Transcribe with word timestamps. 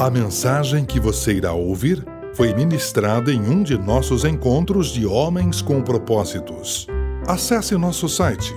A 0.00 0.08
mensagem 0.08 0.84
que 0.86 0.98
você 0.98 1.34
irá 1.34 1.52
ouvir 1.52 2.02
foi 2.32 2.54
ministrada 2.54 3.30
em 3.30 3.38
um 3.38 3.62
de 3.62 3.76
nossos 3.76 4.24
encontros 4.24 4.94
de 4.94 5.04
Homens 5.04 5.60
com 5.60 5.82
Propósitos. 5.82 6.86
Acesse 7.28 7.76
nosso 7.76 8.08
site 8.08 8.50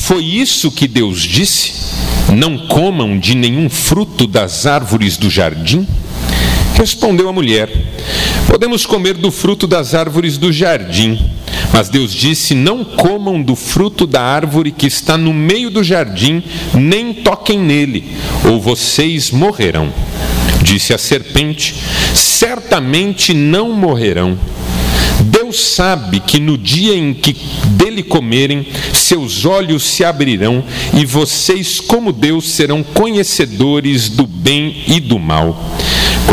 Foi 0.00 0.24
isso 0.24 0.70
que 0.70 0.86
Deus 0.86 1.20
disse? 1.20 1.72
Não 2.32 2.66
comam 2.68 3.18
de 3.18 3.34
nenhum 3.34 3.68
fruto 3.68 4.26
das 4.26 4.64
árvores 4.64 5.16
do 5.16 5.28
jardim? 5.28 5.86
Respondeu 6.76 7.28
a 7.28 7.32
mulher: 7.32 7.68
Podemos 8.46 8.86
comer 8.86 9.14
do 9.14 9.30
fruto 9.30 9.66
das 9.66 9.94
árvores 9.94 10.38
do 10.38 10.52
jardim. 10.52 11.18
Mas 11.72 11.88
Deus 11.88 12.12
disse: 12.12 12.54
Não 12.54 12.84
comam 12.84 13.42
do 13.42 13.56
fruto 13.56 14.06
da 14.06 14.22
árvore 14.22 14.70
que 14.70 14.86
está 14.86 15.16
no 15.16 15.32
meio 15.32 15.70
do 15.70 15.82
jardim, 15.82 16.42
nem 16.74 17.14
toquem 17.14 17.58
nele, 17.58 18.04
ou 18.44 18.60
vocês 18.60 19.30
morrerão. 19.30 19.92
Disse 20.62 20.92
a 20.92 20.98
serpente: 20.98 21.74
Certamente 22.14 23.32
não 23.32 23.72
morrerão. 23.72 24.38
Deus 25.22 25.60
sabe 25.60 26.18
que 26.20 26.40
no 26.40 26.58
dia 26.58 26.94
em 26.94 27.14
que 27.14 27.36
dele 27.68 28.02
comerem, 28.02 28.66
seus 28.92 29.44
olhos 29.44 29.84
se 29.84 30.04
abrirão 30.04 30.64
e 30.94 31.04
vocês, 31.04 31.78
como 31.78 32.12
Deus, 32.12 32.50
serão 32.50 32.82
conhecedores 32.82 34.08
do 34.08 34.26
bem 34.26 34.82
e 34.88 34.98
do 34.98 35.18
mal. 35.18 35.56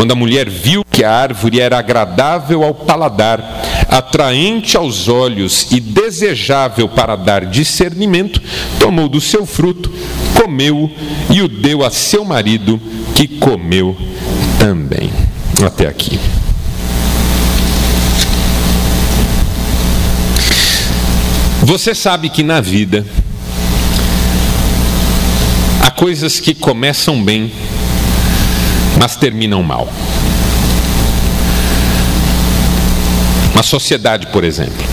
Quando 0.00 0.12
a 0.12 0.16
mulher 0.16 0.48
viu 0.48 0.82
que 0.82 1.04
a 1.04 1.12
árvore 1.12 1.60
era 1.60 1.78
agradável 1.78 2.64
ao 2.64 2.72
paladar, 2.72 3.60
atraente 3.86 4.74
aos 4.74 5.08
olhos 5.08 5.70
e 5.70 5.78
desejável 5.78 6.88
para 6.88 7.16
dar 7.16 7.44
discernimento, 7.44 8.40
tomou 8.78 9.10
do 9.10 9.20
seu 9.20 9.44
fruto, 9.44 9.92
comeu 10.32 10.90
e 11.28 11.42
o 11.42 11.48
deu 11.48 11.84
a 11.84 11.90
seu 11.90 12.24
marido, 12.24 12.80
que 13.14 13.28
comeu 13.28 13.94
também. 14.58 15.10
Até 15.62 15.86
aqui. 15.86 16.18
Você 21.62 21.94
sabe 21.94 22.30
que 22.30 22.42
na 22.42 22.62
vida 22.62 23.04
há 25.82 25.90
coisas 25.90 26.40
que 26.40 26.54
começam 26.54 27.22
bem, 27.22 27.52
mas 29.00 29.16
terminam 29.16 29.62
mal. 29.62 29.90
Uma 33.54 33.62
sociedade, 33.62 34.26
por 34.26 34.44
exemplo. 34.44 34.84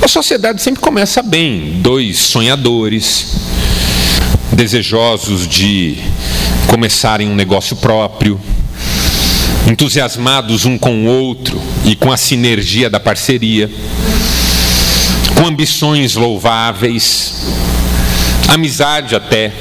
A 0.00 0.08
sociedade 0.08 0.62
sempre 0.62 0.80
começa 0.80 1.22
bem, 1.22 1.80
dois 1.82 2.18
sonhadores, 2.18 3.36
desejosos 4.50 5.46
de 5.46 5.98
começarem 6.66 7.28
um 7.28 7.34
negócio 7.34 7.76
próprio, 7.76 8.40
entusiasmados 9.70 10.64
um 10.64 10.78
com 10.78 11.04
o 11.04 11.06
outro 11.06 11.60
e 11.84 11.94
com 11.94 12.10
a 12.10 12.16
sinergia 12.16 12.88
da 12.88 12.98
parceria 12.98 13.70
com 15.34 15.46
ambições 15.46 16.14
louváveis, 16.14 17.34
amizade 18.48 19.14
até. 19.14 19.52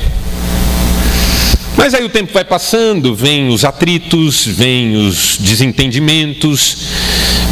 Mas 1.83 1.93
aí 1.93 2.05
o 2.05 2.07
tempo 2.07 2.31
vai 2.31 2.45
passando, 2.45 3.13
vem 3.13 3.49
os 3.49 3.65
atritos, 3.65 4.45
vem 4.45 4.95
os 4.95 5.35
desentendimentos, 5.37 6.77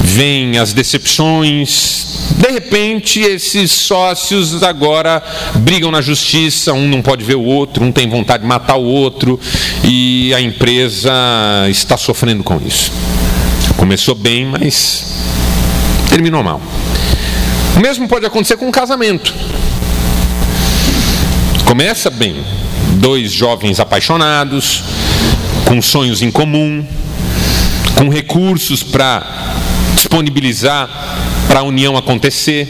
vem 0.05 0.57
as 0.57 0.71
decepções. 0.71 2.29
De 2.37 2.49
repente, 2.49 3.19
esses 3.19 3.69
sócios 3.69 4.63
agora 4.63 5.21
brigam 5.55 5.91
na 5.91 5.99
justiça, 5.99 6.71
um 6.71 6.87
não 6.87 7.01
pode 7.01 7.25
ver 7.25 7.35
o 7.35 7.43
outro, 7.43 7.83
um 7.83 7.91
tem 7.91 8.07
vontade 8.07 8.43
de 8.43 8.47
matar 8.47 8.77
o 8.77 8.85
outro, 8.85 9.37
e 9.83 10.33
a 10.33 10.39
empresa 10.39 11.11
está 11.69 11.97
sofrendo 11.97 12.41
com 12.41 12.57
isso. 12.65 12.89
Começou 13.75 14.15
bem, 14.15 14.45
mas 14.45 15.13
terminou 16.09 16.41
mal. 16.41 16.61
O 17.75 17.81
mesmo 17.81 18.07
pode 18.07 18.25
acontecer 18.25 18.55
com 18.55 18.65
um 18.65 18.71
casamento. 18.71 19.33
Começa 21.65 22.09
bem, 22.09 22.37
dois 23.01 23.33
jovens 23.33 23.79
apaixonados, 23.79 24.83
com 25.65 25.81
sonhos 25.81 26.21
em 26.21 26.29
comum, 26.29 26.85
com 27.95 28.09
recursos 28.09 28.83
para 28.83 29.55
disponibilizar 29.95 30.87
para 31.47 31.61
a 31.61 31.63
união 31.63 31.97
acontecer, 31.97 32.69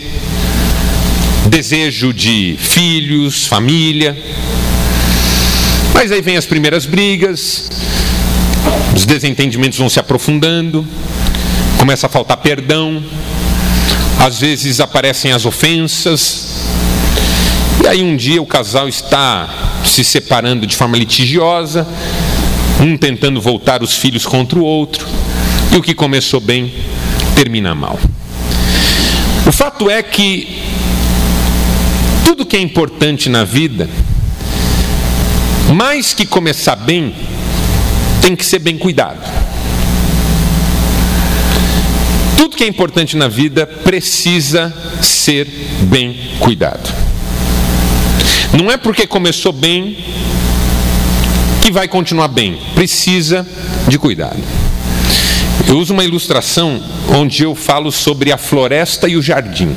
desejo 1.50 2.14
de 2.14 2.56
filhos, 2.58 3.46
família. 3.46 4.18
Mas 5.94 6.14
aí 6.14 6.22
vem 6.22 6.38
as 6.38 6.46
primeiras 6.46 6.86
brigas, 6.86 7.70
os 8.96 9.06
desentendimentos 9.06 9.78
vão 9.78 9.90
se 9.90 10.00
aprofundando, 10.00 10.88
começa 11.78 12.08
a 12.08 12.10
faltar 12.10 12.38
perdão, 12.38 13.04
às 14.18 14.40
vezes 14.40 14.80
aparecem 14.80 15.34
as 15.34 15.46
ofensas, 15.46 16.51
e 17.84 17.88
aí 17.88 18.04
um 18.04 18.16
dia 18.16 18.40
o 18.40 18.46
casal 18.46 18.88
está 18.88 19.50
se 19.84 20.04
separando 20.04 20.68
de 20.68 20.76
forma 20.76 20.96
litigiosa, 20.96 21.88
um 22.80 22.96
tentando 22.96 23.42
voltar 23.42 23.82
os 23.82 23.96
filhos 23.96 24.24
contra 24.24 24.60
o 24.60 24.64
outro, 24.64 25.08
e 25.72 25.78
o 25.78 25.82
que 25.82 25.96
começou 25.96 26.40
bem 26.40 26.72
termina 27.36 27.74
mal. 27.74 28.00
O 29.48 29.52
fato 29.52 29.90
é 29.90 30.04
que 30.04 30.62
tudo 32.24 32.46
que 32.46 32.56
é 32.56 32.60
importante 32.60 33.30
na 33.30 33.44
vida, 33.44 33.90
mais 35.74 36.14
que 36.14 36.26
começar 36.26 36.76
bem, 36.76 37.16
tem 38.22 38.36
que 38.36 38.46
ser 38.46 38.60
bem 38.60 38.78
cuidado. 38.78 39.20
Tudo 42.38 42.56
que 42.56 42.64
é 42.64 42.68
importante 42.68 43.18
na 43.18 43.28
vida 43.28 43.66
precisa 43.66 44.72
ser 45.02 45.48
bem 45.90 46.16
cuidado. 46.40 47.01
Não 48.58 48.70
é 48.70 48.78
porque 48.78 49.08
começou 49.08 49.54
bem 49.54 49.98
que 51.62 51.72
vai 51.72 51.88
continuar 51.88 52.28
bem. 52.28 52.60
Precisa 52.76 53.48
de 53.88 53.98
cuidado. 53.98 54.42
Eu 55.68 55.78
uso 55.78 55.94
uma 55.94 56.04
ilustração 56.04 56.82
onde 57.16 57.44
eu 57.44 57.56
falo 57.56 57.92
sobre 57.92 58.32
a 58.32 58.38
floresta 58.38 59.08
e 59.08 59.16
o 59.16 59.22
jardim. 59.22 59.76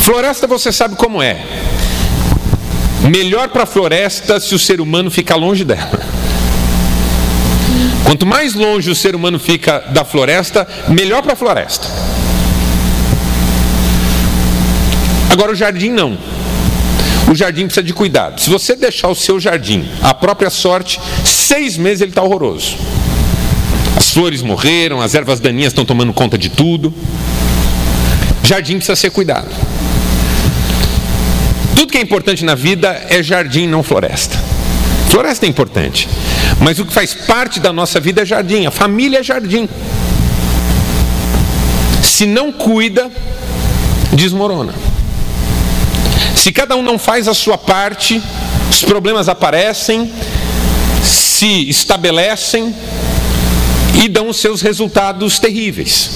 Floresta 0.00 0.46
você 0.46 0.72
sabe 0.72 0.96
como 0.96 1.22
é. 1.22 1.44
Melhor 3.08 3.48
para 3.48 3.62
a 3.62 3.66
floresta 3.66 4.40
se 4.40 4.54
o 4.54 4.58
ser 4.58 4.80
humano 4.80 5.10
ficar 5.10 5.36
longe 5.36 5.64
dela. 5.64 6.00
Quanto 8.04 8.26
mais 8.26 8.54
longe 8.54 8.90
o 8.90 8.94
ser 8.94 9.14
humano 9.14 9.38
fica 9.38 9.78
da 9.90 10.04
floresta, 10.04 10.66
melhor 10.88 11.22
para 11.22 11.34
a 11.34 11.36
floresta. 11.36 11.86
Agora 15.30 15.52
o 15.52 15.54
jardim 15.54 15.90
não. 15.90 16.18
O 17.28 17.34
jardim 17.34 17.64
precisa 17.64 17.82
de 17.82 17.92
cuidado. 17.92 18.40
Se 18.40 18.50
você 18.50 18.74
deixar 18.74 19.08
o 19.08 19.14
seu 19.14 19.38
jardim 19.40 19.88
à 20.02 20.12
própria 20.12 20.50
sorte, 20.50 21.00
seis 21.24 21.76
meses 21.76 22.00
ele 22.00 22.10
está 22.10 22.22
horroroso. 22.22 22.76
As 23.96 24.10
flores 24.10 24.42
morreram, 24.42 25.00
as 25.00 25.14
ervas 25.14 25.40
daninhas 25.40 25.72
estão 25.72 25.84
tomando 25.84 26.12
conta 26.12 26.38
de 26.38 26.48
tudo. 26.48 26.92
Jardim 28.42 28.76
precisa 28.76 28.96
ser 28.96 29.10
cuidado. 29.10 29.48
Tudo 31.76 31.92
que 31.92 31.98
é 31.98 32.00
importante 32.00 32.44
na 32.44 32.54
vida 32.54 32.88
é 33.08 33.22
jardim, 33.22 33.66
não 33.66 33.82
floresta. 33.82 34.36
Floresta 35.08 35.46
é 35.46 35.48
importante, 35.48 36.08
mas 36.60 36.78
o 36.78 36.84
que 36.84 36.92
faz 36.92 37.14
parte 37.14 37.58
da 37.58 37.72
nossa 37.72 37.98
vida 37.98 38.22
é 38.22 38.24
jardim, 38.24 38.66
a 38.66 38.70
família 38.70 39.20
é 39.20 39.22
jardim. 39.22 39.68
Se 42.02 42.26
não 42.26 42.52
cuida, 42.52 43.10
desmorona. 44.12 44.74
Se 46.34 46.52
cada 46.52 46.76
um 46.76 46.82
não 46.82 46.98
faz 46.98 47.28
a 47.28 47.34
sua 47.34 47.58
parte, 47.58 48.22
os 48.70 48.82
problemas 48.82 49.28
aparecem, 49.28 50.10
se 51.02 51.68
estabelecem 51.68 52.74
e 54.02 54.08
dão 54.08 54.32
seus 54.32 54.62
resultados 54.62 55.38
terríveis. 55.38 56.10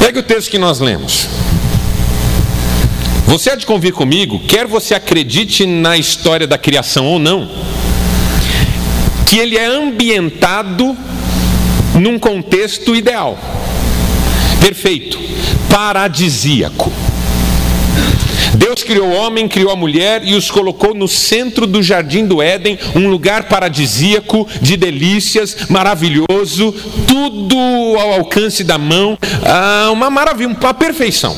Pegue 0.00 0.20
o 0.20 0.22
texto 0.22 0.50
que 0.50 0.58
nós 0.58 0.78
lemos. 0.78 1.26
Você 3.26 3.50
há 3.50 3.54
de 3.56 3.66
convir 3.66 3.92
comigo, 3.92 4.40
quer 4.40 4.66
você 4.66 4.94
acredite 4.94 5.66
na 5.66 5.98
história 5.98 6.46
da 6.46 6.56
criação 6.56 7.04
ou 7.04 7.18
não, 7.18 7.50
que 9.26 9.36
ele 9.36 9.58
é 9.58 9.66
ambientado 9.66 10.96
num 11.94 12.18
contexto 12.18 12.96
ideal, 12.96 13.38
perfeito, 14.60 15.18
paradisíaco. 15.70 16.92
Deus 18.54 18.82
criou 18.82 19.08
o 19.08 19.14
homem, 19.14 19.46
criou 19.46 19.70
a 19.70 19.76
mulher 19.76 20.22
e 20.24 20.34
os 20.34 20.50
colocou 20.50 20.94
no 20.94 21.06
centro 21.06 21.66
do 21.66 21.82
jardim 21.82 22.26
do 22.26 22.40
Éden, 22.40 22.78
um 22.94 23.08
lugar 23.08 23.44
paradisíaco, 23.44 24.48
de 24.60 24.76
delícias, 24.76 25.68
maravilhoso, 25.68 26.72
tudo 27.06 27.56
ao 27.98 28.12
alcance 28.14 28.64
da 28.64 28.78
mão, 28.78 29.18
ah, 29.44 29.90
uma 29.92 30.10
maravilha, 30.10 30.48
uma 30.48 30.74
perfeição. 30.74 31.36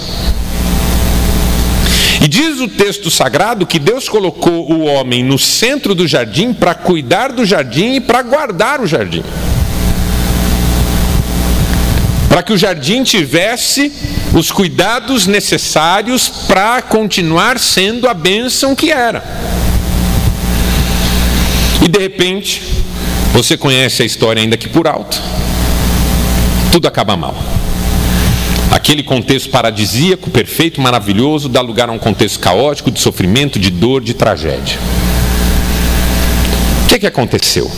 E 2.23 2.29
diz 2.29 2.61
o 2.61 2.69
texto 2.69 3.11
sagrado 3.11 3.67
que 3.67 3.79
Deus 3.79 4.09
colocou 4.09 4.71
o 4.71 4.85
homem 4.85 5.25
no 5.25 5.39
centro 5.39 5.95
do 5.95 6.07
jardim 6.07 6.53
para 6.53 6.75
cuidar 6.75 7.33
do 7.33 7.47
jardim 7.47 7.95
e 7.95 8.01
para 8.01 8.23
guardar 8.23 8.81
o 8.81 8.87
jardim. 8.87 9.25
Para 12.31 12.45
que 12.45 12.53
o 12.53 12.57
jardim 12.57 13.03
tivesse 13.03 13.93
os 14.33 14.53
cuidados 14.53 15.27
necessários 15.27 16.29
para 16.47 16.81
continuar 16.81 17.59
sendo 17.59 18.09
a 18.09 18.15
bênção 18.15 18.75
que 18.75 18.93
era. 18.93 19.23
E 21.83 21.89
de 21.89 21.99
repente, 21.99 22.63
você 23.33 23.57
conhece 23.57 24.03
a 24.03 24.07
história 24.07 24.41
ainda 24.41 24.57
que 24.57 24.69
por 24.69 24.87
alto, 24.87 25.21
tudo 26.71 26.87
acaba 26.87 27.17
mal. 27.17 27.35
Aquele 28.71 29.03
contexto 29.03 29.51
paradisíaco, 29.51 30.31
perfeito, 30.31 30.81
maravilhoso, 30.81 31.49
dá 31.49 31.61
lugar 31.61 31.89
a 31.89 31.93
um 31.93 31.99
contexto 31.99 32.39
caótico 32.39 32.93
de 32.93 33.01
sofrimento, 33.01 33.59
de 33.59 33.71
dor, 33.71 34.01
de 34.01 34.15
tragédia. 34.15 34.79
O 36.85 36.89
que, 36.89 36.95
é 36.95 36.99
que 37.01 37.07
aconteceu? 37.09 37.69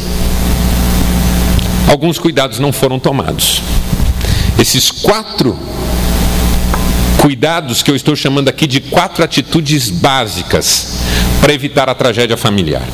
Alguns 1.89 2.19
cuidados 2.19 2.59
não 2.59 2.73
foram 2.73 2.99
tomados. 2.99 3.63
Esses 4.59 4.91
quatro 4.91 5.59
cuidados 7.19 7.83
que 7.83 7.91
eu 7.91 7.97
estou 7.97 8.17
chamando 8.17 8.49
aqui 8.49 8.67
de 8.67 8.81
quatro 8.81 9.23
atitudes 9.23 9.89
básicas 9.89 10.99
para 11.41 11.53
evitar 11.53 11.89
a 11.89 11.95
tragédia 11.95 12.37
familiar. 12.37 12.87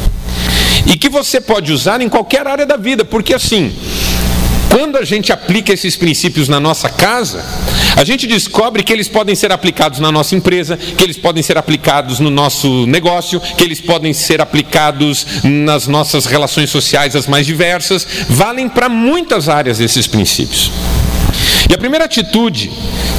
E 0.86 0.96
que 0.96 1.08
você 1.08 1.40
pode 1.40 1.72
usar 1.72 2.00
em 2.00 2.08
qualquer 2.08 2.46
área 2.46 2.66
da 2.66 2.76
vida, 2.76 3.04
porque 3.04 3.34
assim, 3.34 3.74
quando 4.70 4.96
a 4.96 5.04
gente 5.04 5.32
aplica 5.32 5.72
esses 5.72 5.96
princípios 5.96 6.48
na 6.48 6.60
nossa 6.60 6.88
casa, 6.88 7.44
a 7.96 8.04
gente 8.04 8.26
descobre 8.26 8.82
que 8.82 8.92
eles 8.92 9.08
podem 9.08 9.34
ser 9.34 9.50
aplicados 9.50 9.98
na 9.98 10.12
nossa 10.12 10.34
empresa, 10.34 10.76
que 10.76 11.02
eles 11.02 11.16
podem 11.16 11.42
ser 11.42 11.58
aplicados 11.58 12.20
no 12.20 12.30
nosso 12.30 12.86
negócio, 12.86 13.40
que 13.40 13.64
eles 13.64 13.80
podem 13.80 14.12
ser 14.12 14.40
aplicados 14.40 15.26
nas 15.42 15.86
nossas 15.86 16.26
relações 16.26 16.70
sociais 16.70 17.16
as 17.16 17.26
mais 17.26 17.46
diversas, 17.46 18.06
valem 18.28 18.68
para 18.68 18.88
muitas 18.88 19.48
áreas 19.48 19.80
esses 19.80 20.06
princípios. 20.06 20.70
E 21.68 21.74
a 21.74 21.78
primeira 21.78 22.06
atitude 22.06 22.70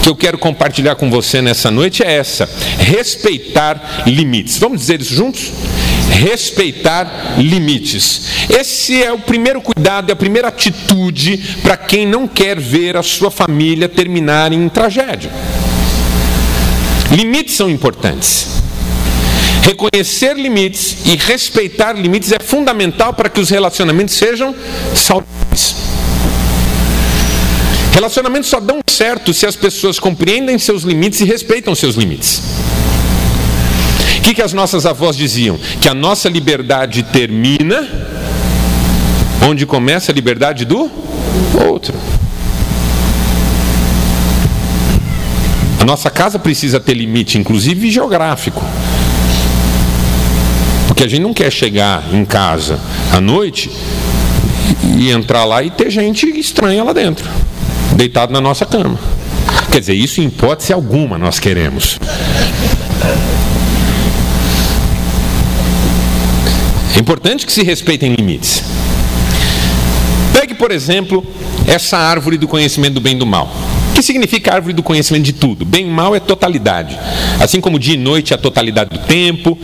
que 0.02 0.10
eu 0.10 0.16
quero 0.16 0.38
compartilhar 0.38 0.96
com 0.96 1.10
você 1.10 1.42
nessa 1.42 1.70
noite 1.70 2.04
é 2.04 2.12
essa: 2.12 2.50
respeitar 2.80 4.04
limites. 4.08 4.58
Vamos 4.58 4.82
dizer 4.82 5.02
isso 5.02 5.14
juntos? 5.14 5.52
Respeitar 6.10 7.36
limites. 7.38 8.50
Esse 8.50 9.04
é 9.04 9.12
o 9.14 9.20
primeiro 9.20 9.62
cuidado, 9.62 10.10
é 10.10 10.14
a 10.14 10.16
primeira 10.16 10.48
atitude 10.48 11.38
para 11.62 11.78
quem 11.78 12.08
não 12.08 12.28
quer 12.28 12.60
ver 12.60 12.98
a 12.98 13.04
sua 13.04 13.30
família 13.30 13.88
terminar 13.88 14.52
em 14.52 14.68
tragédia. 14.68 15.32
Limites 17.12 17.56
são 17.56 17.70
importantes. 17.70 18.48
Reconhecer 19.64 20.34
limites 20.36 20.98
e 21.06 21.16
respeitar 21.16 21.94
limites 21.94 22.32
é 22.32 22.40
fundamental 22.40 23.14
para 23.14 23.30
que 23.30 23.40
os 23.40 23.50
relacionamentos 23.50 24.16
sejam 24.16 24.56
saudáveis. 24.96 25.89
Relacionamentos 28.00 28.50
só 28.50 28.62
dão 28.62 28.80
certo 28.90 29.34
se 29.34 29.46
as 29.46 29.58
pessoas 29.58 30.00
compreendem 30.00 30.58
seus 30.58 30.84
limites 30.84 31.20
e 31.20 31.26
respeitam 31.26 31.76
seus 31.76 31.96
limites. 31.96 32.42
O 34.18 34.22
que, 34.22 34.34
que 34.34 34.42
as 34.42 34.54
nossas 34.54 34.86
avós 34.86 35.18
diziam? 35.18 35.60
Que 35.82 35.90
a 35.90 35.94
nossa 35.94 36.30
liberdade 36.30 37.04
termina 37.04 37.86
onde 39.46 39.66
começa 39.66 40.14
a 40.14 40.16
liberdade 40.16 40.64
do 40.64 40.90
outro. 41.68 41.94
A 45.82 45.84
nossa 45.84 46.10
casa 46.10 46.40
precisa 46.40 46.80
ter 46.80 46.94
limite, 46.94 47.38
inclusive 47.38 47.92
geográfico. 47.92 48.64
Porque 50.88 51.04
a 51.04 51.08
gente 51.10 51.22
não 51.22 51.34
quer 51.34 51.52
chegar 51.52 52.02
em 52.14 52.24
casa 52.24 52.80
à 53.12 53.20
noite 53.20 53.70
e 54.98 55.12
entrar 55.12 55.44
lá 55.44 55.62
e 55.62 55.70
ter 55.70 55.90
gente 55.90 56.26
estranha 56.40 56.82
lá 56.82 56.94
dentro 56.94 57.28
deitado 58.00 58.32
na 58.32 58.40
nossa 58.40 58.66
cama. 58.66 58.98
Quer 59.70 59.82
dizer, 59.82 59.94
isso 59.94 60.22
em 60.22 60.28
hipótese 60.28 60.72
alguma 60.72 61.18
nós 61.18 61.38
queremos. 61.38 62.00
É 66.96 67.00
importante 67.00 67.46
que 67.46 67.52
se 67.52 67.62
respeitem 67.62 68.16
limites. 68.16 68.64
Pegue, 70.34 70.56
por 70.56 70.72
exemplo, 70.72 71.26
essa 71.68 71.98
árvore 71.98 72.38
do 72.38 72.48
conhecimento 72.48 72.94
do 72.94 73.02
bem 73.02 73.16
e 73.16 73.20
do 73.20 73.26
mal. 73.26 73.52
O 73.92 73.94
que 73.94 74.02
significa 74.02 74.54
árvore 74.54 74.74
do 74.74 74.82
conhecimento 74.82 75.26
de 75.26 75.34
tudo? 75.34 75.66
Bem 75.66 75.86
e 75.86 75.90
mal 75.90 76.16
é 76.16 76.22
totalidade. 76.22 76.98
Assim 77.38 77.60
como 77.60 77.78
dia 77.78 77.96
e 77.96 77.98
noite 77.98 78.32
é 78.34 78.36
a 78.36 78.40
totalidade 78.40 78.92
do 78.92 79.00
tempo, 79.00 79.60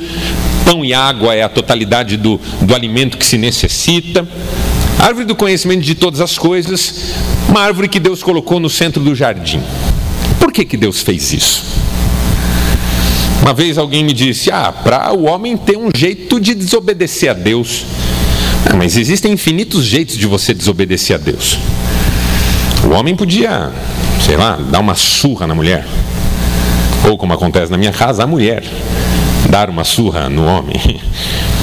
pão 0.65 0.83
e 0.83 0.93
água 0.93 1.33
é 1.33 1.41
a 1.41 1.47
totalidade 1.47 2.17
do, 2.17 2.39
do 2.61 2.75
alimento 2.75 3.17
que 3.17 3.25
se 3.25 3.37
necessita. 3.37 4.27
Árvore 4.99 5.25
do 5.25 5.35
conhecimento 5.35 5.81
de 5.81 5.93
todas 5.93 6.21
as 6.21 6.37
coisas, 6.37 7.13
uma 7.49 7.61
árvore 7.61 7.87
que 7.87 7.99
Deus 7.99 8.23
colocou 8.23 8.59
no 8.59 8.69
centro 8.69 9.03
do 9.03 9.13
jardim. 9.13 9.61
Por 10.39 10.51
que, 10.51 10.65
que 10.65 10.77
Deus 10.77 11.01
fez 11.01 11.33
isso? 11.33 11.63
Uma 13.41 13.53
vez 13.53 13.77
alguém 13.77 14.03
me 14.03 14.13
disse: 14.13 14.49
Ah, 14.49 14.71
para 14.71 15.13
o 15.13 15.25
homem 15.25 15.55
ter 15.55 15.77
um 15.77 15.89
jeito 15.95 16.39
de 16.39 16.55
desobedecer 16.55 17.29
a 17.29 17.33
Deus. 17.33 17.85
Ah, 18.67 18.75
mas 18.75 18.97
existem 18.97 19.33
infinitos 19.33 19.85
jeitos 19.85 20.17
de 20.17 20.25
você 20.25 20.53
desobedecer 20.53 21.15
a 21.15 21.19
Deus. 21.19 21.59
O 22.83 22.89
homem 22.89 23.15
podia, 23.15 23.71
sei 24.25 24.37
lá, 24.37 24.57
dar 24.71 24.79
uma 24.79 24.95
surra 24.95 25.45
na 25.45 25.53
mulher. 25.53 25.85
Ou 27.07 27.17
como 27.17 27.33
acontece 27.33 27.71
na 27.71 27.77
minha 27.77 27.91
casa, 27.91 28.23
a 28.23 28.27
mulher 28.27 28.63
dar 29.49 29.69
uma 29.69 29.83
surra 29.83 30.29
no 30.29 30.45
homem. 30.45 30.75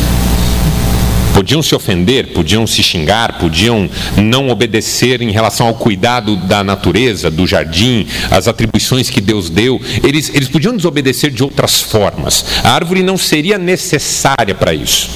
Podiam 1.35 1.63
se 1.63 1.75
ofender, 1.75 2.29
podiam 2.29 2.67
se 2.67 2.83
xingar, 2.83 3.39
podiam 3.39 3.89
não 4.17 4.51
obedecer 4.51 5.23
em 5.23 5.31
relação 5.31 5.67
ao 5.67 5.75
cuidado 5.75 6.37
da 6.37 6.63
natureza, 6.63 7.31
do 7.31 7.47
jardim, 7.47 8.07
as 8.31 8.47
atribuições 8.49 9.09
que 9.09 9.21
Deus 9.21 9.49
deu. 9.49 9.81
Eles, 10.03 10.31
eles 10.35 10.49
podiam 10.49 10.77
desobedecer 10.77 11.31
de 11.31 11.43
outras 11.43 11.81
formas. 11.81 12.45
A 12.63 12.71
árvore 12.71 13.03
não 13.03 13.17
seria 13.17 13.57
necessária 13.57 14.55
para 14.55 14.75
isso. 14.75 15.09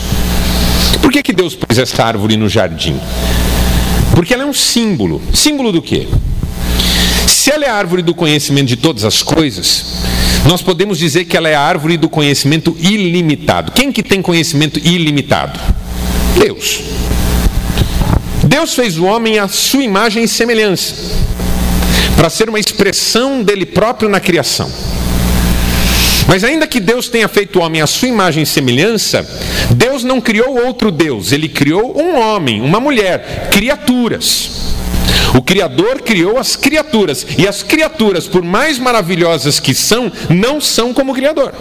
Por 1.03 1.13
que, 1.13 1.23
que 1.23 1.33
Deus 1.33 1.55
pôs 1.55 1.79
essa 1.79 2.03
árvore 2.03 2.37
no 2.37 2.49
jardim? 2.49 2.99
Porque 4.15 4.33
ela 4.33 4.45
é 4.45 4.47
um 4.47 4.55
símbolo. 4.55 5.21
Símbolo 5.35 5.71
do 5.71 5.83
quê? 5.83 6.09
Se 7.27 7.51
ela 7.53 7.65
é 7.65 7.69
a 7.69 7.75
árvore 7.75 8.03
do 8.03 8.15
conhecimento 8.15 8.69
de 8.69 8.77
todas 8.77 9.05
as 9.05 9.23
coisas, 9.23 10.03
nós 10.47 10.63
podemos 10.63 10.99
dizer 10.99 11.27
que 11.27 11.37
ela 11.37 11.49
é 11.49 11.55
a 11.55 11.61
árvore 11.61 11.97
do 11.97 12.09
conhecimento 12.09 12.75
ilimitado. 12.81 13.73
Quem 13.73 13.93
que 13.93 14.03
tem 14.03 14.23
conhecimento 14.23 14.79
ilimitado? 14.79 15.61
Deus. 16.39 16.81
Deus 18.45 18.75
fez 18.75 18.97
o 18.97 19.05
homem 19.05 19.39
à 19.39 19.49
sua 19.49 19.83
imagem 19.83 20.25
e 20.25 20.29
semelhança, 20.29 20.95
para 22.17 22.31
ser 22.31 22.49
uma 22.49 22.61
expressão 22.61 23.43
dele 23.43 23.67
próprio 23.67 24.09
na 24.09 24.21
criação. 24.21 24.71
Mas 26.29 26.43
ainda 26.43 26.67
que 26.67 26.81
Deus 26.81 27.09
tenha 27.09 27.29
feito 27.29 27.59
o 27.59 27.63
homem 27.63 27.81
à 27.81 27.87
sua 27.87 28.09
imagem 28.09 28.43
e 28.43 28.47
semelhança, 28.47 29.27
Deus 29.71 30.03
não 30.03 30.21
criou 30.21 30.65
outro 30.67 30.91
Deus, 30.91 31.33
ele 31.33 31.49
criou 31.49 31.97
um 31.97 32.19
homem, 32.19 32.61
uma 32.61 32.81
mulher, 32.81 33.49
criaturas. 33.53 34.51
O 35.35 35.43
Criador 35.43 36.01
criou 36.03 36.39
as 36.39 36.57
criaturas, 36.57 37.27
e 37.37 37.47
as 37.47 37.63
criaturas, 37.63 38.27
por 38.27 38.43
mais 38.43 38.79
maravilhosas 38.79 39.61
que 39.61 39.75
são, 39.75 40.11
não 40.29 40.61
são 40.61 40.93
como 40.93 41.13
o 41.13 41.15
Criador. 41.15 41.53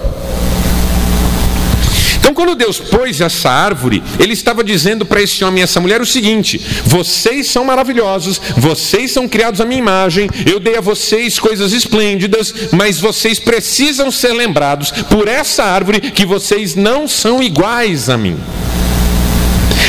Então, 2.25 2.34
quando 2.34 2.55
Deus 2.55 2.79
pôs 2.79 3.22
essa 3.22 3.51
árvore, 3.51 4.01
Ele 4.17 4.34
estava 4.34 4.63
dizendo 4.63 5.05
para 5.05 5.22
esse 5.22 5.44
homem 5.44 5.60
e 5.60 5.63
essa 5.63 5.79
mulher 5.79 6.01
o 6.01 6.05
seguinte: 6.08 6.60
vocês 6.84 7.46
são 7.46 7.63
maravilhosos, 7.63 8.41
vocês 8.58 9.12
são 9.12 9.27
criados 9.27 9.62
à 9.62 9.65
minha 9.65 9.77
imagem, 9.77 10.27
eu 10.44 10.60
dei 10.60 10.75
a 10.75 10.82
vocês 10.82 11.38
coisas 11.38 11.72
esplêndidas, 11.72 12.51
mas 12.72 13.00
vocês 13.00 13.38
precisam 13.38 14.10
ser 14.10 14.34
lembrados 14.34 14.89
por 14.89 15.27
essa 15.27 15.65
árvore 15.65 16.01
que 16.01 16.25
vocês 16.25 16.74
não 16.74 17.08
são 17.08 17.44
iguais 17.44 18.10
a 18.10 18.17
mim. 18.17 18.39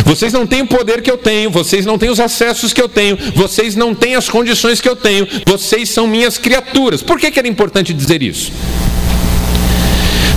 Vocês 0.04 0.30
não 0.30 0.46
têm 0.46 0.60
o 0.60 0.66
poder 0.66 1.00
que 1.00 1.10
eu 1.10 1.16
tenho, 1.16 1.50
vocês 1.50 1.86
não 1.86 1.96
têm 1.96 2.10
os 2.10 2.20
acessos 2.20 2.70
que 2.74 2.82
eu 2.82 2.88
tenho, 2.88 3.16
vocês 3.34 3.74
não 3.74 3.94
têm 3.94 4.14
as 4.14 4.28
condições 4.28 4.78
que 4.78 4.88
eu 4.88 4.94
tenho, 4.94 5.26
vocês 5.46 5.88
são 5.88 6.06
minhas 6.06 6.36
criaturas. 6.36 7.02
Por 7.02 7.18
que, 7.18 7.30
que 7.30 7.38
era 7.38 7.48
importante 7.48 7.94
dizer 7.94 8.22
isso? 8.22 8.52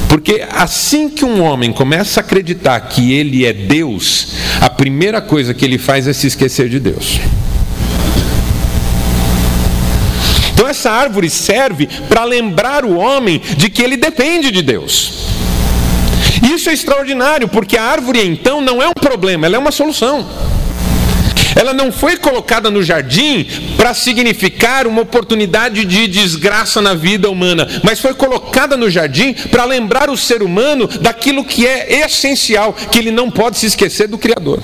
Porque 0.09 0.43
assim 0.51 1.07
que 1.07 1.23
um 1.23 1.39
homem 1.41 1.71
começa 1.71 2.19
a 2.19 2.23
acreditar 2.23 2.79
que 2.81 3.13
ele 3.13 3.45
é 3.45 3.53
Deus, 3.53 4.29
a 4.59 4.69
primeira 4.69 5.21
coisa 5.21 5.53
que 5.53 5.63
ele 5.63 5.77
faz 5.77 6.07
é 6.07 6.13
se 6.13 6.25
esquecer 6.25 6.67
de 6.67 6.79
Deus. 6.79 7.19
Então 10.51 10.67
essa 10.67 10.89
árvore 10.91 11.29
serve 11.29 11.87
para 12.09 12.25
lembrar 12.25 12.83
o 12.83 12.97
homem 12.97 13.39
de 13.55 13.69
que 13.69 13.83
ele 13.83 13.95
depende 13.95 14.51
de 14.51 14.63
Deus. 14.63 15.27
Isso 16.53 16.69
é 16.69 16.73
extraordinário, 16.73 17.47
porque 17.47 17.77
a 17.77 17.83
árvore 17.83 18.25
então 18.25 18.59
não 18.59 18.81
é 18.81 18.87
um 18.87 18.93
problema, 18.93 19.45
ela 19.45 19.55
é 19.57 19.59
uma 19.59 19.71
solução. 19.71 20.27
Ela 21.55 21.73
não 21.73 21.91
foi 21.91 22.17
colocada 22.17 22.69
no 22.69 22.83
jardim 22.83 23.47
para 23.77 23.93
significar 23.93 24.87
uma 24.87 25.01
oportunidade 25.01 25.85
de 25.85 26.07
desgraça 26.07 26.81
na 26.81 26.93
vida 26.93 27.29
humana, 27.29 27.67
mas 27.83 27.99
foi 27.99 28.13
colocada 28.13 28.75
no 28.77 28.89
jardim 28.89 29.33
para 29.33 29.65
lembrar 29.65 30.09
o 30.09 30.17
ser 30.17 30.41
humano 30.43 30.87
daquilo 30.87 31.43
que 31.43 31.65
é 31.65 32.05
essencial, 32.05 32.73
que 32.73 32.99
ele 32.99 33.11
não 33.11 33.29
pode 33.29 33.57
se 33.57 33.65
esquecer 33.65 34.07
do 34.07 34.17
Criador. 34.17 34.61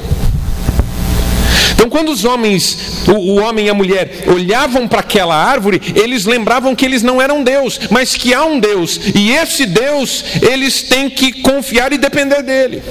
Então, 1.73 1.89
quando 1.89 2.09
os 2.09 2.23
homens, 2.23 3.03
o, 3.07 3.11
o 3.11 3.35
homem 3.41 3.67
e 3.67 3.69
a 3.69 3.73
mulher, 3.73 4.23
olhavam 4.27 4.87
para 4.87 5.01
aquela 5.01 5.35
árvore, 5.35 5.81
eles 5.93 6.25
lembravam 6.25 6.73
que 6.73 6.85
eles 6.85 7.03
não 7.03 7.21
eram 7.21 7.43
Deus, 7.43 7.79
mas 7.91 8.15
que 8.15 8.33
há 8.33 8.45
um 8.45 8.59
Deus, 8.59 8.99
e 9.13 9.31
esse 9.31 9.65
Deus 9.65 10.23
eles 10.41 10.83
têm 10.83 11.09
que 11.09 11.41
confiar 11.41 11.91
e 11.91 11.97
depender 11.97 12.41
dele. 12.41 12.81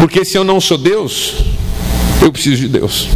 Porque 0.00 0.24
se 0.24 0.38
eu 0.38 0.42
não 0.42 0.58
sou 0.58 0.78
Deus, 0.78 1.34
eu 2.22 2.32
preciso 2.32 2.62
de 2.62 2.68
Deus. 2.68 3.06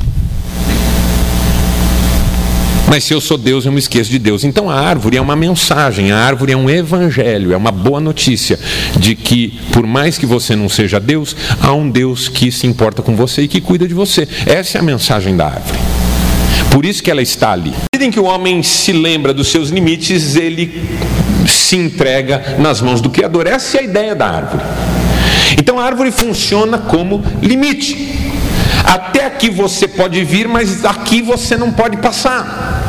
Mas 2.86 3.04
se 3.04 3.14
eu 3.14 3.22
sou 3.22 3.38
Deus, 3.38 3.64
eu 3.64 3.72
me 3.72 3.78
esqueço 3.78 4.10
de 4.10 4.18
Deus. 4.18 4.44
Então 4.44 4.68
a 4.68 4.78
árvore 4.78 5.16
é 5.16 5.20
uma 5.20 5.34
mensagem, 5.34 6.12
a 6.12 6.18
árvore 6.18 6.52
é 6.52 6.56
um 6.56 6.68
evangelho, 6.68 7.54
é 7.54 7.56
uma 7.56 7.72
boa 7.72 8.00
notícia 8.00 8.60
de 8.98 9.16
que, 9.16 9.58
por 9.72 9.86
mais 9.86 10.18
que 10.18 10.26
você 10.26 10.54
não 10.54 10.68
seja 10.68 11.00
Deus, 11.00 11.34
há 11.58 11.72
um 11.72 11.88
Deus 11.88 12.28
que 12.28 12.52
se 12.52 12.66
importa 12.66 13.00
com 13.00 13.16
você 13.16 13.42
e 13.42 13.48
que 13.48 13.62
cuida 13.62 13.88
de 13.88 13.94
você. 13.94 14.28
Essa 14.44 14.76
é 14.76 14.80
a 14.82 14.84
mensagem 14.84 15.34
da 15.34 15.46
árvore. 15.46 15.78
Por 16.70 16.84
isso 16.84 17.02
que 17.02 17.10
ela 17.10 17.22
está 17.22 17.52
ali. 17.52 17.70
Na 17.70 17.86
medida 17.94 18.04
em 18.04 18.10
que 18.10 18.20
o 18.20 18.24
homem 18.24 18.62
se 18.62 18.92
lembra 18.92 19.32
dos 19.32 19.48
seus 19.48 19.70
limites, 19.70 20.36
ele 20.36 20.86
se 21.48 21.76
entrega 21.76 22.56
nas 22.58 22.82
mãos 22.82 23.00
do 23.00 23.08
Criador. 23.08 23.46
Essa 23.46 23.78
é 23.78 23.80
a 23.80 23.84
ideia 23.84 24.14
da 24.14 24.28
árvore. 24.28 24.93
Então 25.58 25.78
a 25.78 25.84
árvore 25.84 26.10
funciona 26.10 26.78
como 26.78 27.24
limite. 27.42 28.32
Até 28.84 29.26
aqui 29.26 29.48
você 29.48 29.88
pode 29.88 30.22
vir, 30.24 30.46
mas 30.48 30.84
aqui 30.84 31.22
você 31.22 31.56
não 31.56 31.72
pode 31.72 31.96
passar. 31.98 32.82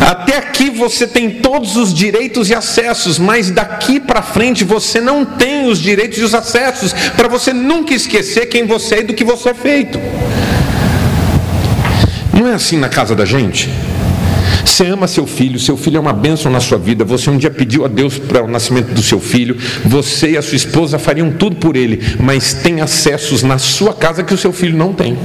Até 0.00 0.38
aqui 0.38 0.70
você 0.70 1.06
tem 1.06 1.30
todos 1.30 1.76
os 1.76 1.92
direitos 1.92 2.48
e 2.48 2.54
acessos, 2.54 3.18
mas 3.18 3.50
daqui 3.50 4.00
para 4.00 4.22
frente 4.22 4.64
você 4.64 5.00
não 5.00 5.24
tem 5.24 5.68
os 5.68 5.78
direitos 5.78 6.18
e 6.18 6.22
os 6.22 6.34
acessos, 6.34 6.92
para 7.16 7.28
você 7.28 7.52
nunca 7.52 7.94
esquecer 7.94 8.46
quem 8.46 8.66
você 8.66 8.96
é 8.96 9.00
e 9.00 9.04
do 9.04 9.14
que 9.14 9.24
você 9.24 9.50
é 9.50 9.54
feito. 9.54 10.00
Não 12.32 12.48
é 12.48 12.54
assim 12.54 12.78
na 12.78 12.88
casa 12.88 13.14
da 13.14 13.24
gente? 13.24 13.68
Você 14.64 14.86
ama 14.86 15.06
seu 15.06 15.26
filho, 15.26 15.58
seu 15.58 15.76
filho 15.76 15.96
é 15.96 16.00
uma 16.00 16.12
bênção 16.12 16.50
na 16.50 16.60
sua 16.60 16.78
vida. 16.78 17.04
Você 17.04 17.30
um 17.30 17.36
dia 17.36 17.50
pediu 17.50 17.84
a 17.84 17.88
Deus 17.88 18.18
para 18.18 18.42
o 18.42 18.48
nascimento 18.48 18.92
do 18.92 19.02
seu 19.02 19.20
filho. 19.20 19.56
Você 19.84 20.32
e 20.32 20.36
a 20.36 20.42
sua 20.42 20.56
esposa 20.56 20.98
fariam 20.98 21.30
tudo 21.30 21.56
por 21.56 21.76
ele, 21.76 22.00
mas 22.18 22.54
tem 22.54 22.80
acessos 22.80 23.42
na 23.42 23.58
sua 23.58 23.92
casa 23.92 24.22
que 24.22 24.34
o 24.34 24.38
seu 24.38 24.52
filho 24.52 24.76
não 24.76 24.92
tem. 24.92 25.16